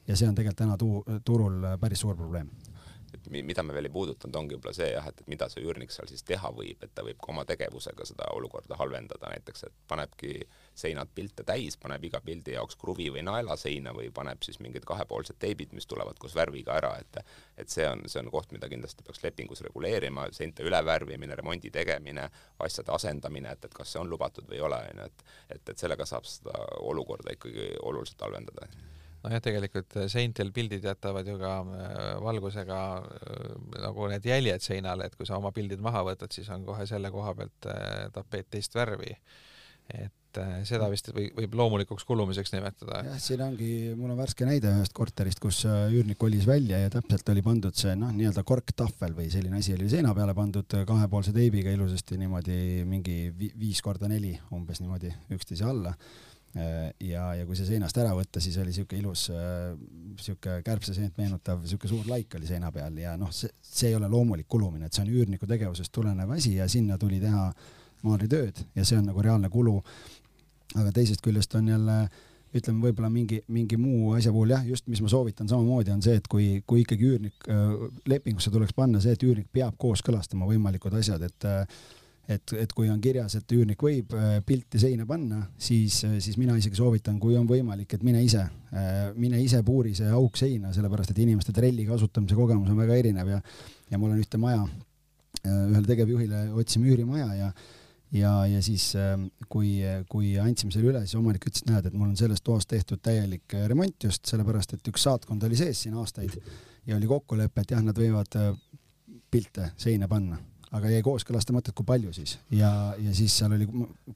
[0.08, 2.50] ja see on tegelikult täna tu turul päris suur probleem
[3.30, 6.08] mida me veel ei puudutanud, ongi võib-olla see jah, et, et mida see üürnik seal
[6.10, 10.32] siis teha võib, et ta võib ka oma tegevusega seda olukorda halvendada, näiteks et panebki
[10.78, 14.86] seinad pilte täis, paneb iga pildi jaoks kruvi või naela seina või paneb siis mingid
[14.88, 17.22] kahepoolsed teibid, mis tulevad koos värviga ära, et
[17.58, 22.28] et see on, see on koht, mida kindlasti peaks lepingus reguleerima, seinte ülevärvimine, remondi tegemine,
[22.62, 25.72] asjade asendamine, et, et kas see on lubatud või ei ole, on ju, et et,
[25.72, 26.54] et sellega saab seda
[26.86, 28.68] olukorda ikkagi oluliselt halvendada
[29.24, 33.50] nojah, tegelikult äh, seintel pildid jätavad ju ka äh, valgusega äh,
[33.82, 37.12] nagu need jäljed seinale, et kui sa oma pildid maha võtad, siis on kohe selle
[37.14, 37.72] koha pealt
[38.14, 39.16] tapeet teist värvi.
[39.88, 42.98] et seda vist või, võib loomulikuks kulumiseks nimetada.
[43.06, 47.32] jah, siin ongi, mul on värske näide ühest korterist, kus üürnik kolis välja ja täpselt
[47.32, 51.72] oli pandud see noh, nii-öelda korktahvel või selline asi oli seina peale pandud kahepoolse teibiga
[51.72, 55.96] ilusasti niimoodi mingi viis korda neli umbes niimoodi üksteise alla
[56.54, 59.74] ja, ja kui see seinast ära võtta, siis oli siuke ilus, äh,
[60.20, 64.08] siuke kärbseseent meenutav siuke suur laik oli seina peal ja noh, see, see ei ole
[64.10, 67.50] loomulik kulumine, et see on üürniku tegevusest tulenev asi ja sinna tuli teha
[68.06, 69.76] maalitööd ja see on nagu reaalne kulu.
[70.76, 71.98] aga teisest küljest on jälle
[72.56, 76.16] ütleme, võib-olla mingi, mingi muu asja puhul jah, just mis ma soovitan samamoodi on see,
[76.16, 77.74] et kui, kui ikkagi üürnik äh,,
[78.08, 81.82] lepingusse tuleks panna see, et üürnik peab kooskõlastama võimalikud asjad, et äh,
[82.28, 86.36] et, et kui on kirjas, et üürnik võib äh, pilti seina panna, siis, äh, siis
[86.40, 90.36] mina isegi soovitan, kui on võimalik, et mine ise, äh, mine ise puuri see auk
[90.40, 93.40] seina, sellepärast et inimeste trelli kasutamise kogemus on väga erinev ja,
[93.88, 94.66] ja ma olen ühte maja
[95.48, 97.50] ühele tegevjuhile otsime üürimaja ja
[98.16, 98.90] ja, ja siis
[99.52, 99.76] kui,
[100.08, 103.02] kui andsime selle üle, siis omanik ütles, et näed, et mul on selles toas tehtud
[103.04, 106.36] täielik remont just sellepärast, et üks saatkond oli sees siin aastaid
[106.88, 108.36] ja oli kokkulepe, et jah, nad võivad
[109.30, 110.40] pilte seina panna
[110.76, 113.68] aga jäi kooskõlastamata, et kui palju siis ja, ja siis seal oli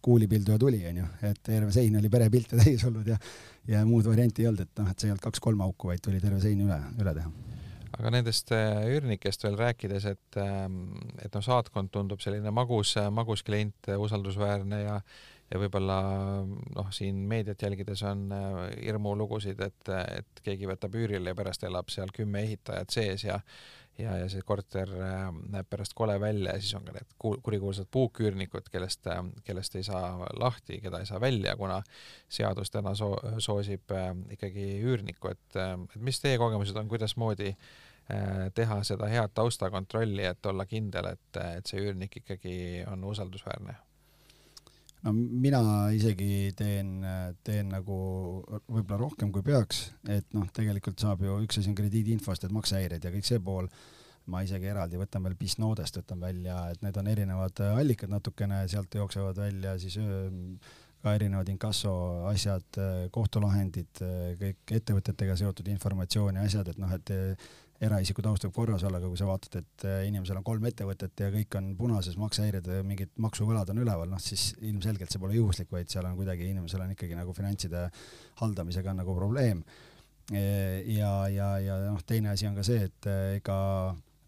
[0.05, 3.19] kuulipilduja tuli, onju, et terve sein oli perepilte täis olnud ja
[3.71, 6.21] ja muud varianti ei olnud, et noh, et see ei olnud kaks-kolm auku, vaid tuli
[6.21, 7.31] terve sein üle, üle teha.
[7.99, 10.81] aga nendest äh, üürnikest veel rääkides, et, ähm,
[11.23, 14.99] et noh, saatkond tundub selline magus, magus klient, usaldusväärne ja
[15.53, 15.99] ja võib-olla
[16.47, 21.93] noh, siin meediat jälgides on äh, hirmulugusid, et, et keegi võtab üürile ja pärast elab
[21.93, 23.37] seal kümme ehitajat sees ja
[23.99, 27.89] ja, ja see korter äh, näeb pärast kole välja ja siis on ka need kurikuulsad
[27.93, 31.83] puuküürnikud, kellest, äh, kellest ei saa lahti, keda ei saa välja, kuna
[32.29, 35.61] seadus täna so soosib äh, ikkagi üürnikku, et,
[35.95, 37.55] et mis teie kogemused on, kuidasmoodi
[38.55, 42.55] teha seda head taustakontrolli, et olla kindel, et, et see üürnik ikkagi
[42.91, 43.77] on usaldusväärne?
[45.03, 45.63] No mina
[45.95, 47.01] isegi teen,
[47.47, 47.97] teen nagu
[48.67, 53.05] võib-olla rohkem kui peaks, et noh, tegelikult saab ju, üks asi on krediidiinfost, et maksehäired
[53.05, 53.71] ja kõik see pool,
[54.31, 58.95] ma isegi eraldi võtan veel Bisnodest võtan välja, et need on erinevad allikad natukene, sealt
[58.95, 59.99] jooksevad välja siis
[61.03, 61.93] ka erinevad inkasso
[62.31, 62.79] asjad,
[63.11, 64.05] kohtulahendid,
[64.39, 67.11] kõik ettevõtetega seotud informatsioon ja asjad, et noh, et
[67.83, 71.25] eraisiku taust võib korras olla, aga kui sa vaatad, et äh, inimesel on kolm ettevõtet
[71.25, 75.71] ja kõik on punases, maksehäired, mingid maksuvõlad on üleval, noh siis ilmselgelt see pole juhuslik,
[75.73, 77.89] vaid seal on kuidagi inimesel on ikkagi nagu finantside
[78.41, 79.65] haldamisega on nagu probleem.
[80.31, 80.43] E,
[80.95, 83.57] ja, ja, ja noh, teine asi on ka see, et äh, ega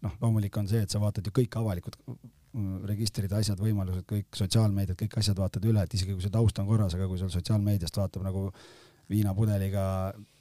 [0.05, 4.35] noh, loomulik on see, et sa vaatad ju kõik avalikud mm, registrid, asjad, võimalused, kõik
[4.37, 7.31] sotsiaalmeediat, kõik asjad vaatad üle, et isegi kui see taust on korras, aga kui sul
[7.33, 8.49] sotsiaalmeediast vaatab nagu
[9.09, 9.85] viinapudeliga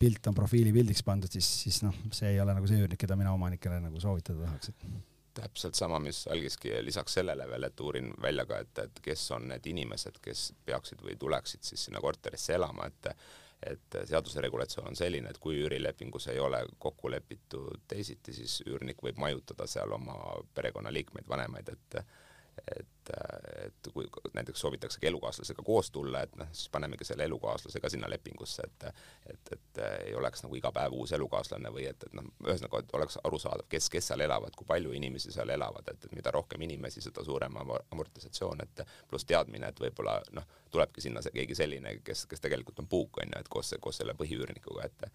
[0.00, 3.34] pilt on profiilipildiks pandud, siis, siis noh, see ei ole nagu see üürnik, keda mina
[3.36, 4.86] omanikele nagu soovitada tahaks, et
[5.34, 9.48] täpselt sama, mis algiski lisaks sellele veel, et uurin välja ka, et, et kes on
[9.50, 13.14] need inimesed, kes peaksid või tuleksid siis sinna korterisse elama, et
[13.64, 19.00] et seaduse regulatsioon on selline, et kui üürilepingus ei ole kokku lepitud teisiti, siis üürnik
[19.00, 20.16] võib majutada seal oma
[20.54, 21.96] perekonnaliikmeid, vanemaid, et
[22.76, 23.10] et,
[23.66, 28.10] et kui näiteks soovitaksegi elukaaslasega koos tulla, et noh, siis panemegi selle elukaaslase ka sinna
[28.10, 28.86] lepingusse, et
[29.32, 33.18] et, et ei oleks nagu iga päev uus elukaaslane või et, et noh, ühesõnaga, oleks
[33.24, 37.02] arusaadav, kes, kes seal elavad, kui palju inimesi seal elavad, et, et mida rohkem inimesi,
[37.04, 42.26] seda suurem amortisatsioon, et pluss teadmine, et võib-olla noh, tulebki sinna see, keegi selline, kes,
[42.30, 45.08] kes tegelikult on puuk, on ju, et koos, koos selle põhiüürnikuga, et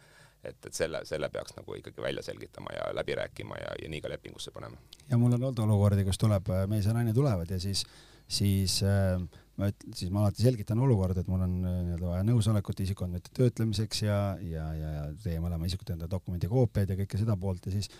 [0.44, 4.02] et, et selle, selle peaks nagu ikkagi välja selgitama ja läbi rääkima ja, ja nii
[4.04, 4.80] ka lepingusse panema.
[5.10, 7.84] ja mul on olnud olukordi, kus tuleb, äh, mees ja naine tulevad ja siis,
[8.28, 9.20] siis äh,
[9.60, 13.34] ma üt-, siis ma alati selgitan olukorda, et mul on äh, nii-öelda vaja nõusolekut isikuandmete
[13.36, 17.76] töötlemiseks ja, ja, ja, teie mõlema isikute enda dokumendi koopiaid ja kõike seda poolt ja
[17.76, 17.92] siis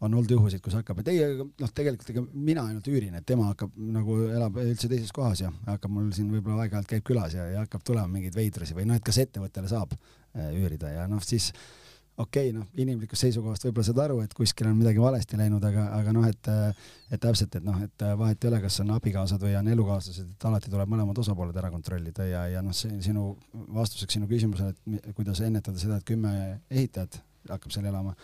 [0.00, 3.50] on olnud juhusid, kus hakkab, et ei, noh, tegelikult ega mina ainult üürin, et tema
[3.50, 7.50] hakkab nagu elab üldse teises kohas ja hakkab mul siin võib-olla aeg-ajalt käib külas ja,
[7.52, 11.20] ja hakkab tulema mingeid veidrusi või noh, et kas ettevõttele saab äh, üürida ja noh,
[11.24, 11.50] siis
[12.20, 15.86] okei okay,, noh, inimlikust seisukohast võib-olla saad aru, et kuskil on midagi valesti läinud, aga,
[15.98, 16.50] aga noh, et,
[17.12, 20.48] et täpselt, et noh, et vahet ei ole, kas on abikaasad või on elukaaslased, et
[20.48, 23.34] alati tuleb mõlemad osapooled ära kontrollida ja, ja noh, see sinu
[23.76, 26.32] vastuseks sinu küsimusele, et kuidas ennetada seda, et kümme
[26.68, 27.20] ehitajat
[27.52, 28.16] hakkab seal elama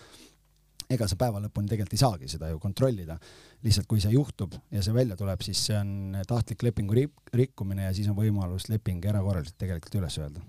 [0.91, 3.19] ega sa päeva lõpuni tegelikult ei saagi seda ju kontrollida.
[3.67, 7.95] lihtsalt kui see juhtub ja see välja tuleb, siis see on tahtlik lepingu rikkumine ja
[7.95, 10.45] siis on võimalus leping erakorraliselt tegelikult üles öelda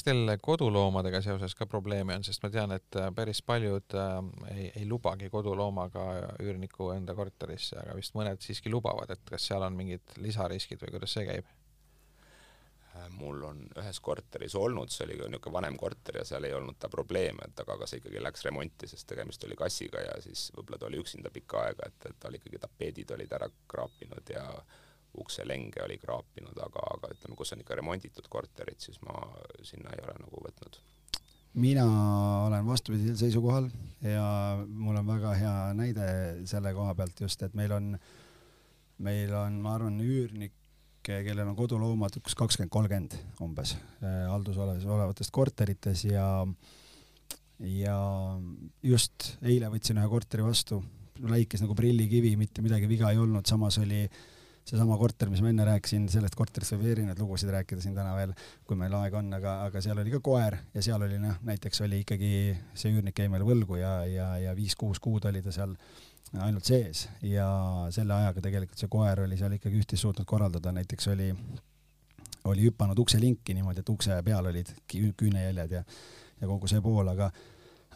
[0.00, 4.12] kas teil koduloomadega seoses ka probleeme on, sest ma tean, et äh, päris paljud äh,
[4.54, 6.04] ei, ei lubagi koduloomaga
[6.40, 10.96] üürniku enda korterisse, aga vist mõned siiski lubavad, et kas seal on mingid lisariskid või
[10.96, 11.50] kuidas see käib?
[12.96, 16.78] Äh, mul on ühes korteris olnud, see oli niisugune vanem korter ja seal ei olnud
[16.82, 20.80] ta probleeme, et aga, see ikkagi läks remonti, sest tegemist oli kassiga ja siis võib-olla
[20.80, 24.44] ta oli üksinda pikka aega, et, et tal ikkagi tapeedid olid ära kraapinud ja
[25.22, 29.22] ukselenge oli kraapinud, aga, aga ütleme, kus on ikka remonditud korterid, siis ma
[29.66, 30.82] sinna ei ole nagu võtnud.
[31.54, 31.86] mina
[32.46, 33.70] olen vastupidisel seisukohal
[34.02, 34.26] ja
[34.66, 36.06] mul on väga hea näide
[36.46, 37.94] selle koha pealt just, et meil on,
[38.98, 40.02] meil on, ma arvan,
[41.10, 46.46] üürnikke, kellel on koduloomad üks kakskümmend, kolmkümmend umbes eh, haldusalas olevates korterites ja
[47.60, 47.96] ja
[48.82, 50.82] just eile võtsin ühe korteri vastu,
[51.20, 54.20] läikes nagu prillikivi, mitte midagi viga ei olnud, samas oli äh,
[54.70, 58.34] seesama korter, mis ma enne rääkisin, sellest korterist võib erinevaid lugusid rääkida siin täna veel,
[58.68, 61.82] kui meil aega on, aga, aga seal oli ka koer ja seal oli noh, näiteks
[61.86, 62.32] oli ikkagi
[62.78, 65.74] see üürnik jäi meile võlgu ja, ja, ja viis-kuus kuud oli ta seal
[66.38, 67.08] ainult sees.
[67.26, 67.48] Ja
[67.94, 71.30] selle ajaga tegelikult see koer oli seal ikkagi üht-teist suutnud korraldada, näiteks oli,
[72.50, 75.86] oli hüpanud ukselinki niimoodi, et ukse peal olid küünejäljed ja,
[76.40, 77.30] ja kogu see pool, aga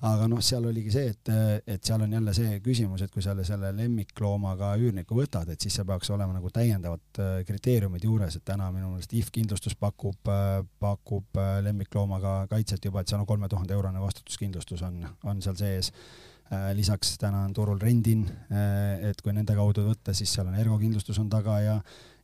[0.04, 1.30] aga noh, seal oligi see, et,
[1.70, 5.78] et seal on jälle see küsimus, et kui sa selle lemmikloomaga üürniku võtad, et siis
[5.78, 10.18] see peaks olema nagu täiendavad äh, kriteeriumid juures, et täna minu meelest IF kindlustus pakub,
[10.28, 15.42] äh, pakub äh, lemmikloomaga kaitset juba, et seal on kolme tuhande eurone vastutuskindlustus on, on
[15.44, 15.92] seal sees
[16.76, 18.26] lisaks täna on turul Rendin,
[19.00, 21.78] et kui nende kaudu võtta, siis seal on Ergo kindlustus on taga ja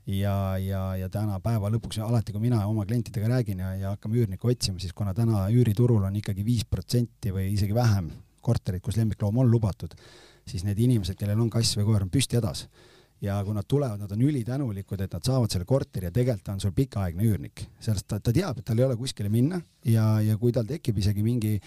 [0.06, 4.20] ja, ja, ja täna päeva lõpuks alati, kui mina oma klientidega räägin ja, ja hakkame
[4.20, 8.10] üürnikku otsima, siis kuna täna üüriturul on ikkagi viis protsenti või isegi vähem
[8.44, 9.94] korterid, kus lemmikloom on lubatud,
[10.48, 12.66] siis need inimesed, kellel on kass või koer, on püsti hädas.
[13.20, 16.60] ja kui nad tulevad, nad on ülitänulikud, et nad saavad selle korteri ja tegelikult on
[16.60, 20.38] sul pikaaegne üürnik, sellest ta, ta teab, et tal ei ole kuskile minna ja, ja
[20.40, 21.58] kui tal tekib isegi mingi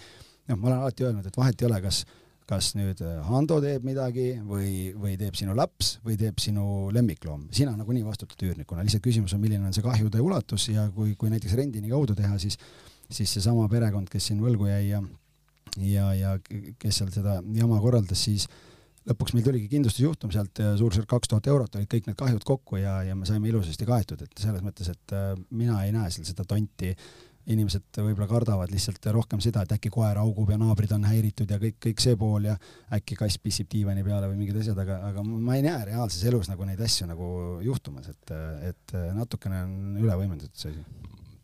[0.48, 2.02] noh, ma olen alati öelnud, et vahet ei ole, kas
[2.48, 7.48] kas nüüd äh, Hando teeb midagi või, või teeb sinu laps või teeb sinu lemmikloom,
[7.56, 11.32] sina nagunii vastutad üürnikuna, lihtsalt küsimus on, milline on see kahjude ulatus ja kui, kui
[11.32, 12.58] näiteks rendini kaudu teha, siis,
[13.08, 15.00] siis seesama perekond, kes siin võlgu jäi ja,
[15.80, 18.48] ja, ja kes seal seda jama korraldas, siis
[19.08, 22.98] lõpuks meil tuligi kindlustusjuhtum sealt suurusjärk kaks tuhat eurot olid kõik need kahjud kokku ja,
[23.04, 26.44] ja me saime ilusasti kaetud, et selles mõttes, et äh, mina ei näe seal seda
[26.48, 26.92] tonti
[27.50, 31.58] inimesed võib-olla kardavad lihtsalt rohkem seda, et äkki koer haugub ja naabrid on häiritud ja
[31.60, 32.54] kõik, kõik see pool ja
[32.96, 36.48] äkki kass pissib diivani peale või mingid asjad, aga, aga ma ei näe reaalses elus
[36.52, 37.26] nagu neid asju nagu
[37.64, 38.34] juhtumas, et,
[38.70, 40.86] et natukene on üle võimendatud see asi.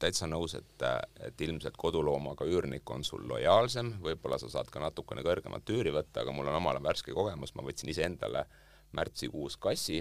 [0.00, 0.86] Täitsa nõus, et,
[1.20, 6.22] et ilmselt koduloomaga üürnik on sul lojaalsem, võib-olla sa saad ka natukene kõrgemat üüri võtta,
[6.22, 8.46] aga mul on omale värske kogemus, ma võtsin iseendale
[8.96, 10.00] märtsikuus kassi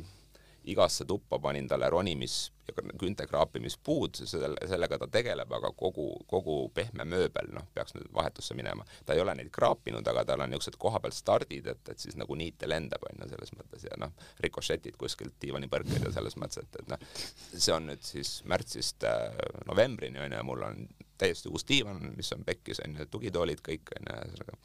[0.72, 6.58] igasse tuppa panin talle ronimis- ja küünte kraapimispuud, selle, sellega ta tegeleb, aga kogu, kogu
[6.74, 8.86] pehme mööbel, noh, peaks nüüd vahetusse minema.
[9.06, 12.36] ta ei ole neid kraapinud, aga tal on niisugused kohapeal stardid, et, et siis nagu
[12.36, 14.14] niite lendab, on ju, selles mõttes ja noh,
[14.46, 17.08] rikošetid kuskilt diivanipõrkeid ja selles mõttes, et, et noh,
[17.54, 19.32] see on nüüd siis märtsist äh,
[19.70, 20.86] novembrini, on ju, ja mul on
[21.20, 24.62] täiesti uus diivan, mis on pekkis, on ju, tugitoolid kõik, on ju, ühesõnaga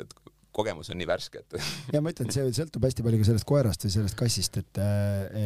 [0.00, 0.14] et
[0.52, 1.58] kogemus on nii värske, et
[1.94, 4.84] ja ma ütlen, see sõltub hästi palju ka sellest koerast või sellest kassist, et,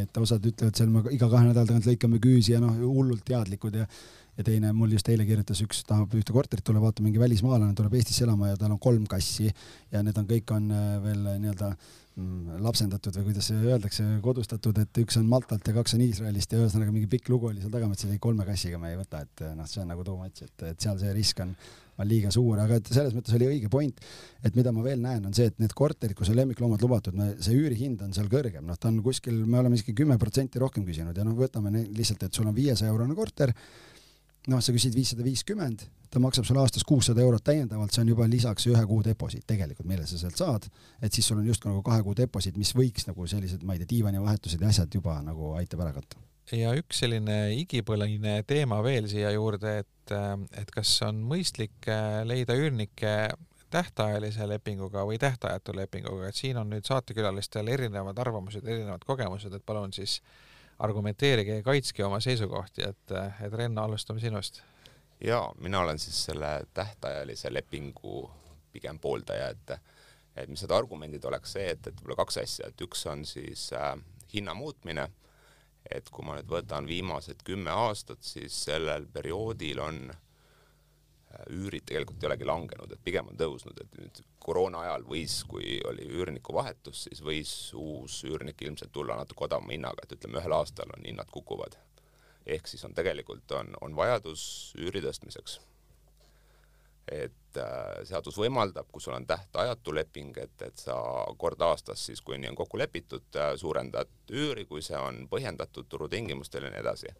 [0.00, 3.82] et osad ütlevad seal me iga kahe nädala tagant lõikame küüsi ja noh, hullult teadlikud
[3.82, 3.88] ja
[4.34, 7.94] ja teine mul just eile kirjutas, üks tahab ühte korterit tulla vaatama, mingi välismaalane tuleb
[7.98, 11.68] Eestisse elama ja tal on kolm kassi ja need on kõik on äh, veel nii-öelda
[11.70, 16.64] mm, lapsendatud või kuidas öeldakse, kodustatud, et üks on Maltalt ja kaks on Iisraelist ja
[16.64, 19.22] ühesõnaga mingi pikk lugu oli seal taga, ma ütlesin, et kolme kassiga me ei võta,
[19.22, 21.54] et noh, see on nagu too much, et, et seal see risk on
[21.98, 24.00] on liiga suur, aga et selles mõttes oli õige point,
[24.44, 27.56] et mida ma veel näen, on see, et need korterid, kus on lemmikloomad lubatud, see
[27.58, 31.16] üürihind on seal kõrgem, noh, ta on kuskil, me oleme isegi kümme protsenti rohkem küsinud
[31.16, 33.54] ja noh, võtame lihtsalt, et sul on viiesaja eurone korter,
[34.50, 38.28] noh, sa küsid viissada viiskümmend, ta maksab sulle aastas kuussada eurot täiendavalt, see on juba
[38.30, 40.68] lisaks ühe kuu deposiit tegelikult, mille sa sealt saad,
[41.02, 43.82] et siis sul on justkui nagu kahe kuu deposiit, mis võiks nagu sellised, ma ei
[43.82, 49.08] tea, diivanivahetused ja asjad juba nagu aitab ära katta ja üks selline igipõline teema veel
[49.08, 50.14] siia juurde, et,
[50.60, 53.14] et kas on mõistlik äh, leida üürnikke
[53.74, 59.64] tähtajalise lepinguga või tähtajatu lepinguga, et siin on nüüd saatekülalistel erinevad arvamused, erinevad kogemused, et
[59.66, 60.20] palun siis
[60.84, 64.62] argumenteerige ja kaitske oma seisukohti, et, et Renno, alustame sinust.
[65.24, 68.30] jaa, mina olen siis selle tähtajalise lepingu
[68.72, 69.78] pigem pooldaja, et
[70.36, 73.68] et mis need argumendid oleks see, et, et võib-olla kaks asja, et üks on siis
[73.72, 73.92] äh,
[74.32, 75.08] hinna muutmine
[75.90, 82.22] et kui ma nüüd võtan viimased kümme aastat, siis sellel perioodil on äh, üürid tegelikult
[82.22, 86.56] ei olegi langenud, et pigem on tõusnud, et nüüd koroona ajal võis, kui oli üürniku
[86.56, 91.04] vahetus, siis võis uus üürnik ilmselt tulla natuke odavama hinnaga, et ütleme, ühel aastal on
[91.04, 91.76] hinnad kukuvad.
[92.46, 95.60] ehk siis on tegelikult on, on vajadus üüri tõstmiseks
[97.12, 100.96] et äh, seadus võimaldab, kui sul on tähtajatu leping, et, et sa
[101.38, 105.88] kord aastas siis, kui nii on kokku lepitud, äh, suurendad üüri, kui see on põhjendatud
[105.90, 107.12] turutingimustel ja nii edasi.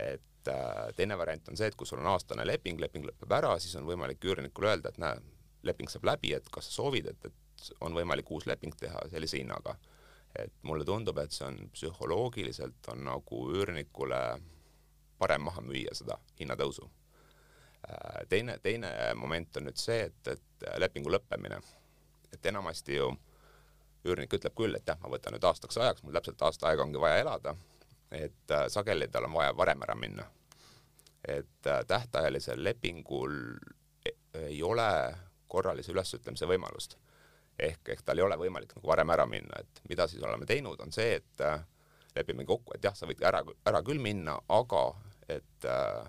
[0.00, 3.52] et äh, teine variant on see, et kui sul on aastane leping, leping lõpeb ära,
[3.60, 5.18] siis on võimalik üürnikule öelda, et näe,
[5.62, 9.42] leping saab läbi, et kas sa soovid, et, et on võimalik uus leping teha sellise
[9.42, 9.76] hinnaga.
[10.38, 14.20] et mulle tundub, et see on psühholoogiliselt on nagu üürnikule
[15.18, 16.86] parem maha müüa seda hinnatõusu
[18.28, 21.60] teine, teine moment on nüüd see, et, et lepingu lõppemine,
[22.32, 23.10] et enamasti ju
[24.04, 27.00] üürnik ütleb küll, et jah, ma võtan nüüd aastaks ajaks, mul täpselt aasta aega ongi
[27.00, 27.54] vaja elada,
[28.10, 30.26] et äh, sageli tal on vaja varem ära minna.
[31.28, 33.34] et äh, tähtajalisel lepingul
[34.06, 35.16] e-, ei ole
[35.48, 36.96] korralise ülesütlemise võimalust.
[37.58, 40.80] ehk, ehk tal ei ole võimalik nagu varem ära minna, et mida siis oleme teinud,
[40.80, 41.44] on see, et
[42.16, 44.84] lepime kokku, et jah, sa võid ära, ära küll minna, aga
[45.28, 46.08] et äh,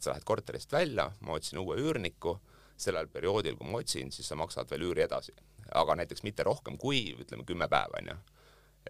[0.00, 2.38] et sa lähed korterist välja, ma otsin uue üürniku,
[2.80, 5.36] sellel perioodil, kui ma otsin, siis sa maksad veel üüri edasi.
[5.74, 8.14] aga näiteks mitte rohkem kui ütleme kümme päeva, onju.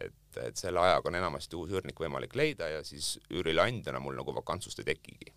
[0.01, 4.35] et, et selle ajaga on enamasti uus üürnik võimalik leida ja siis üürileandjana mul nagu
[4.35, 5.33] vakantsust ei tekigi.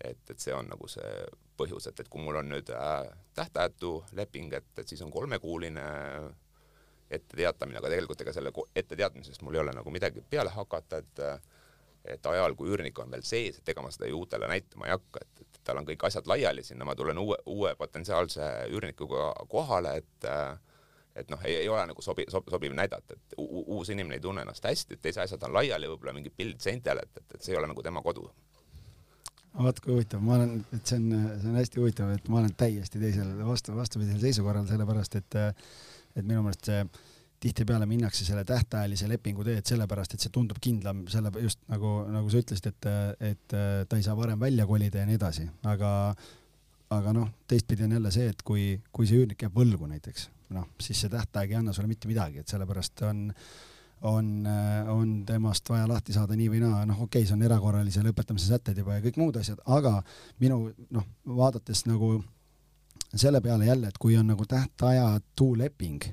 [0.00, 1.12] et, et see on nagu see
[1.56, 5.84] põhjus, et, et kui mul on nüüd äh, tähtajatu leping, et, et siis on kolmekuuline
[7.10, 11.24] etteteatamine, aga tegelikult ega selle etteteatamisest mul ei ole nagu midagi peale hakata, et
[12.12, 14.94] et ajal, kui üürnik on veel sees, et ega ma seda ju uutele näitama ei
[14.94, 19.32] hakka, et, et tal on kõik asjad laiali sinna, ma tulen uue, uue potentsiaalse üürnikuga
[19.50, 20.30] kohale, et
[21.16, 24.42] et noh, ei, ei ole nagu sobi-, sob-, sobiv näidata, et uus inimene ei tunne
[24.44, 27.54] ennast hästi, et teise asjad on laiali, võib-olla mingi pild seintel, et, et, et see
[27.54, 28.28] ei ole nagu tema kodu.
[29.56, 31.06] vaat kui huvitav, ma olen, et see on,
[31.40, 35.38] see on hästi huvitav, et ma olen täiesti teisel vastu, vastupidisel seisukorral, sellepärast et
[36.16, 36.84] et minu meelest see
[37.40, 42.32] tihtipeale minnakse selle tähtajalise lepingu teed sellepärast, et see tundub kindlam, selle just nagu, nagu
[42.32, 42.88] sa ütlesid, et,
[43.32, 43.56] et
[43.88, 45.92] ta ei saa varem välja kolida ja nii edasi, aga
[46.94, 50.68] aga noh, teistpidi on jälle see, et kui, kui see üürnik jääb võlgu näiteks, noh,
[50.82, 53.24] siis see tähtaeg ei anna sulle mitte midagi, et sellepärast on,
[54.06, 54.28] on,
[54.92, 58.52] on temast vaja lahti saada nii või naa, noh, okei okay,, see on erakorralise lõpetamise
[58.52, 59.98] sätted juba ja kõik muud asjad, aga
[60.42, 62.20] minu noh, vaadates nagu
[63.14, 66.06] selle peale jälle, et kui on nagu tähtajatu leping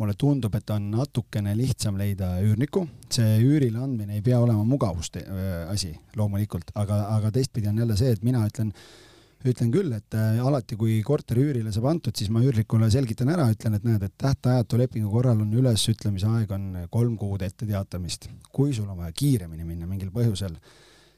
[0.00, 2.82] mulle tundub, et on natukene lihtsam leida üürnikku,
[3.14, 5.22] see üürile andmine ei pea olema mugavuste
[5.70, 8.72] asi loomulikult, aga, aga teistpidi on jälle see, et mina ütlen,
[9.44, 13.46] ütlen küll, et äh, alati, kui korteri üürile saab antud, siis ma üürnikule selgitan ära,
[13.52, 18.30] ütlen, et näed, et tähtajatu lepingu korral on ülesütlemise aeg on kolm kuud ette teatamist.
[18.54, 20.56] kui sul on vaja kiiremini minna mingil põhjusel,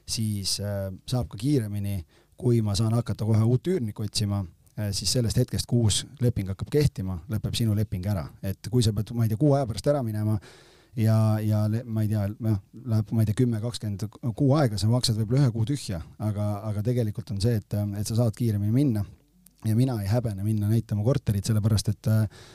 [0.07, 2.01] siis äh, saab ka kiiremini,
[2.37, 4.43] kui ma saan hakata kohe uut üürnikku otsima.
[4.43, 4.56] Äh,
[4.91, 8.93] siis sellest hetkest, kui uus leping hakkab kehtima, lõpeb sinu leping ära, et kui sa
[8.93, 10.37] pead, ma ei tea, kuu aja pärast ära minema
[10.97, 12.59] ja, ja ma ei tea, noh,
[12.93, 14.07] läheb, ma ei tea, kümme, kakskümmend
[14.37, 18.09] kuu aega, sa maksad võib-olla ühe kuu tühja, aga, aga tegelikult on see, et, et
[18.09, 19.05] sa saad kiiremini minna
[19.65, 22.47] ja mina ei häbene minna näitama korterit, sellepärast et äh,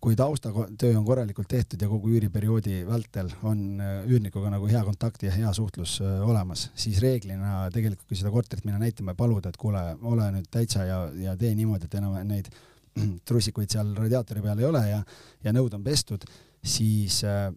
[0.00, 5.22] kui taustatöö on korralikult tehtud ja kogu üüriperioodi vältel on äh, üürnikuga nagu hea kontakt
[5.26, 9.50] ja hea suhtlus äh, olemas, siis reeglina tegelikult, kui seda korterit minna näitama ja paluda,
[9.50, 12.50] et kuule, ole nüüd täitsa ja, ja tee niimoodi, et enam neid
[13.28, 15.02] trussikuid seal radiaatori peal ei ole ja,
[15.44, 16.28] ja nõud on pestud,
[16.62, 17.50] siis äh,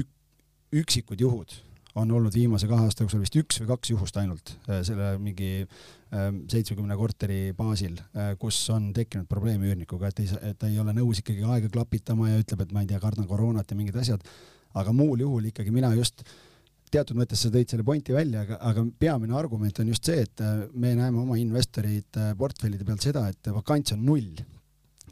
[0.00, 0.08] ük,
[0.84, 1.52] üksikud juhud
[1.94, 5.66] on olnud viimase kahe aasta jooksul vist üks või kaks juhust ainult selle mingi
[6.12, 10.76] Ähm, seitsmekümne korteri baasil, äh, kus on tekkinud probleem üürnikuga, et ei, et ta ei
[10.76, 13.96] ole nõus ikkagi aega klapitama ja ütleb, et ma ei tea, kardan koroonat ja mingid
[13.96, 14.26] asjad,
[14.76, 16.20] aga muul juhul ikkagi mina just
[16.92, 20.44] teatud mõttes sa tõid selle pointi välja, aga, aga peamine argument on just see, et
[20.44, 24.44] äh, me näeme oma investorid äh, portfellide pealt seda, et vakants on null.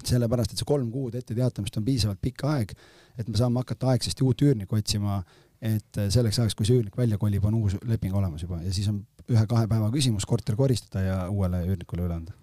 [0.05, 2.77] sellepärast, et see kolm kuud ette teatamist on piisavalt pikk aeg,
[3.17, 5.23] et me saame hakata aegsasti uut üürnikku otsima,
[5.61, 8.89] et selleks ajaks, kui see üürnik välja kolib, on uus leping olemas juba ja siis
[8.93, 12.37] on ühe-kahe päeva küsimus korter koristada ja uuele üürnikule üle anda.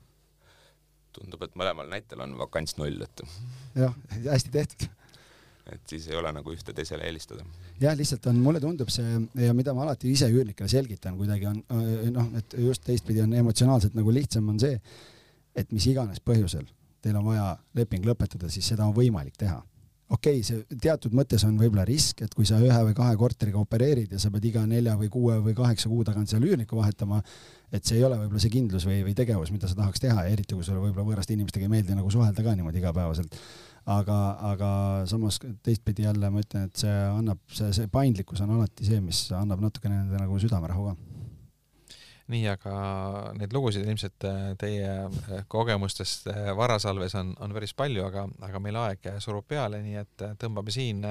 [1.17, 3.25] tundub, et mõlemal näitel on vakants null, et.
[3.75, 3.95] jah,
[4.27, 4.87] hästi tehtud.
[5.73, 7.45] et siis ei ole nagu ühte teisele eelistada.
[7.81, 11.63] jah, lihtsalt on, mulle tundub see ja mida ma alati ise üürnikele selgitan kuidagi on
[12.13, 14.77] noh, et just teistpidi on emotsionaalselt nagu lihtsam on see,
[15.57, 16.69] et mis iganes põhjusel
[17.01, 19.57] teil on vaja leping lõpetada, siis seda on võimalik teha
[20.09, 23.59] okei okay,, see teatud mõttes on võib-olla risk, et kui sa ühe või kahe korteriga
[23.59, 27.19] opereerid ja sa pead iga nelja või kuue või kaheksa kuu tagant seal üürnikku vahetama,
[27.71, 30.55] et see ei ole võib-olla see kindlus või, või tegevus, mida sa tahaks teha eriti
[30.55, 33.35] kui sulle võib-olla võõraste inimestega ei meeldi nagu suhelda ka niimoodi igapäevaselt.
[33.87, 34.15] aga,
[34.53, 34.69] aga
[35.07, 39.27] samas teistpidi jälle ma ütlen, et see annab, see, see paindlikkus on alati see, mis
[39.35, 41.16] annab natukene nagu südamerahu ka
[42.31, 42.73] nii, aga
[43.37, 48.61] neid lugusid ilmselt äh, teie äh, kogemustest äh, Varasalves on, on päris palju, aga, aga
[48.63, 51.05] meil aeg surub peale, nii et tõmbame siin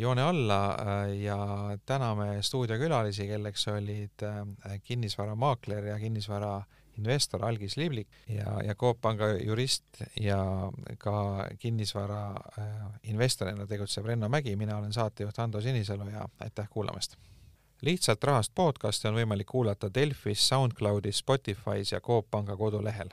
[0.00, 0.60] joone alla
[1.14, 1.36] ja
[1.86, 4.24] täname stuudiokülalisi, kelleks olid
[4.82, 6.56] kinnisvaramaakler ja kinnisvara
[6.98, 10.40] investor Algis Liblik ja, ja Coop Panga jurist ja
[11.00, 11.16] ka
[11.60, 12.24] kinnisvara
[13.12, 17.20] investorina tegutsev Renno Mägi, mina olen saatejuht Ando Sinisalu ja aitäh kuulamast!
[17.82, 23.08] Lihtsalt rahast podcasti on võimalik kuulata Delfis, SoundCloudis, Spotify's ja Coop Panga kodulehel.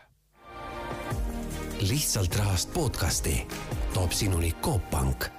[1.81, 3.47] lihtsalt rahast podcasti
[3.93, 5.38] toob sinuni Coop Pank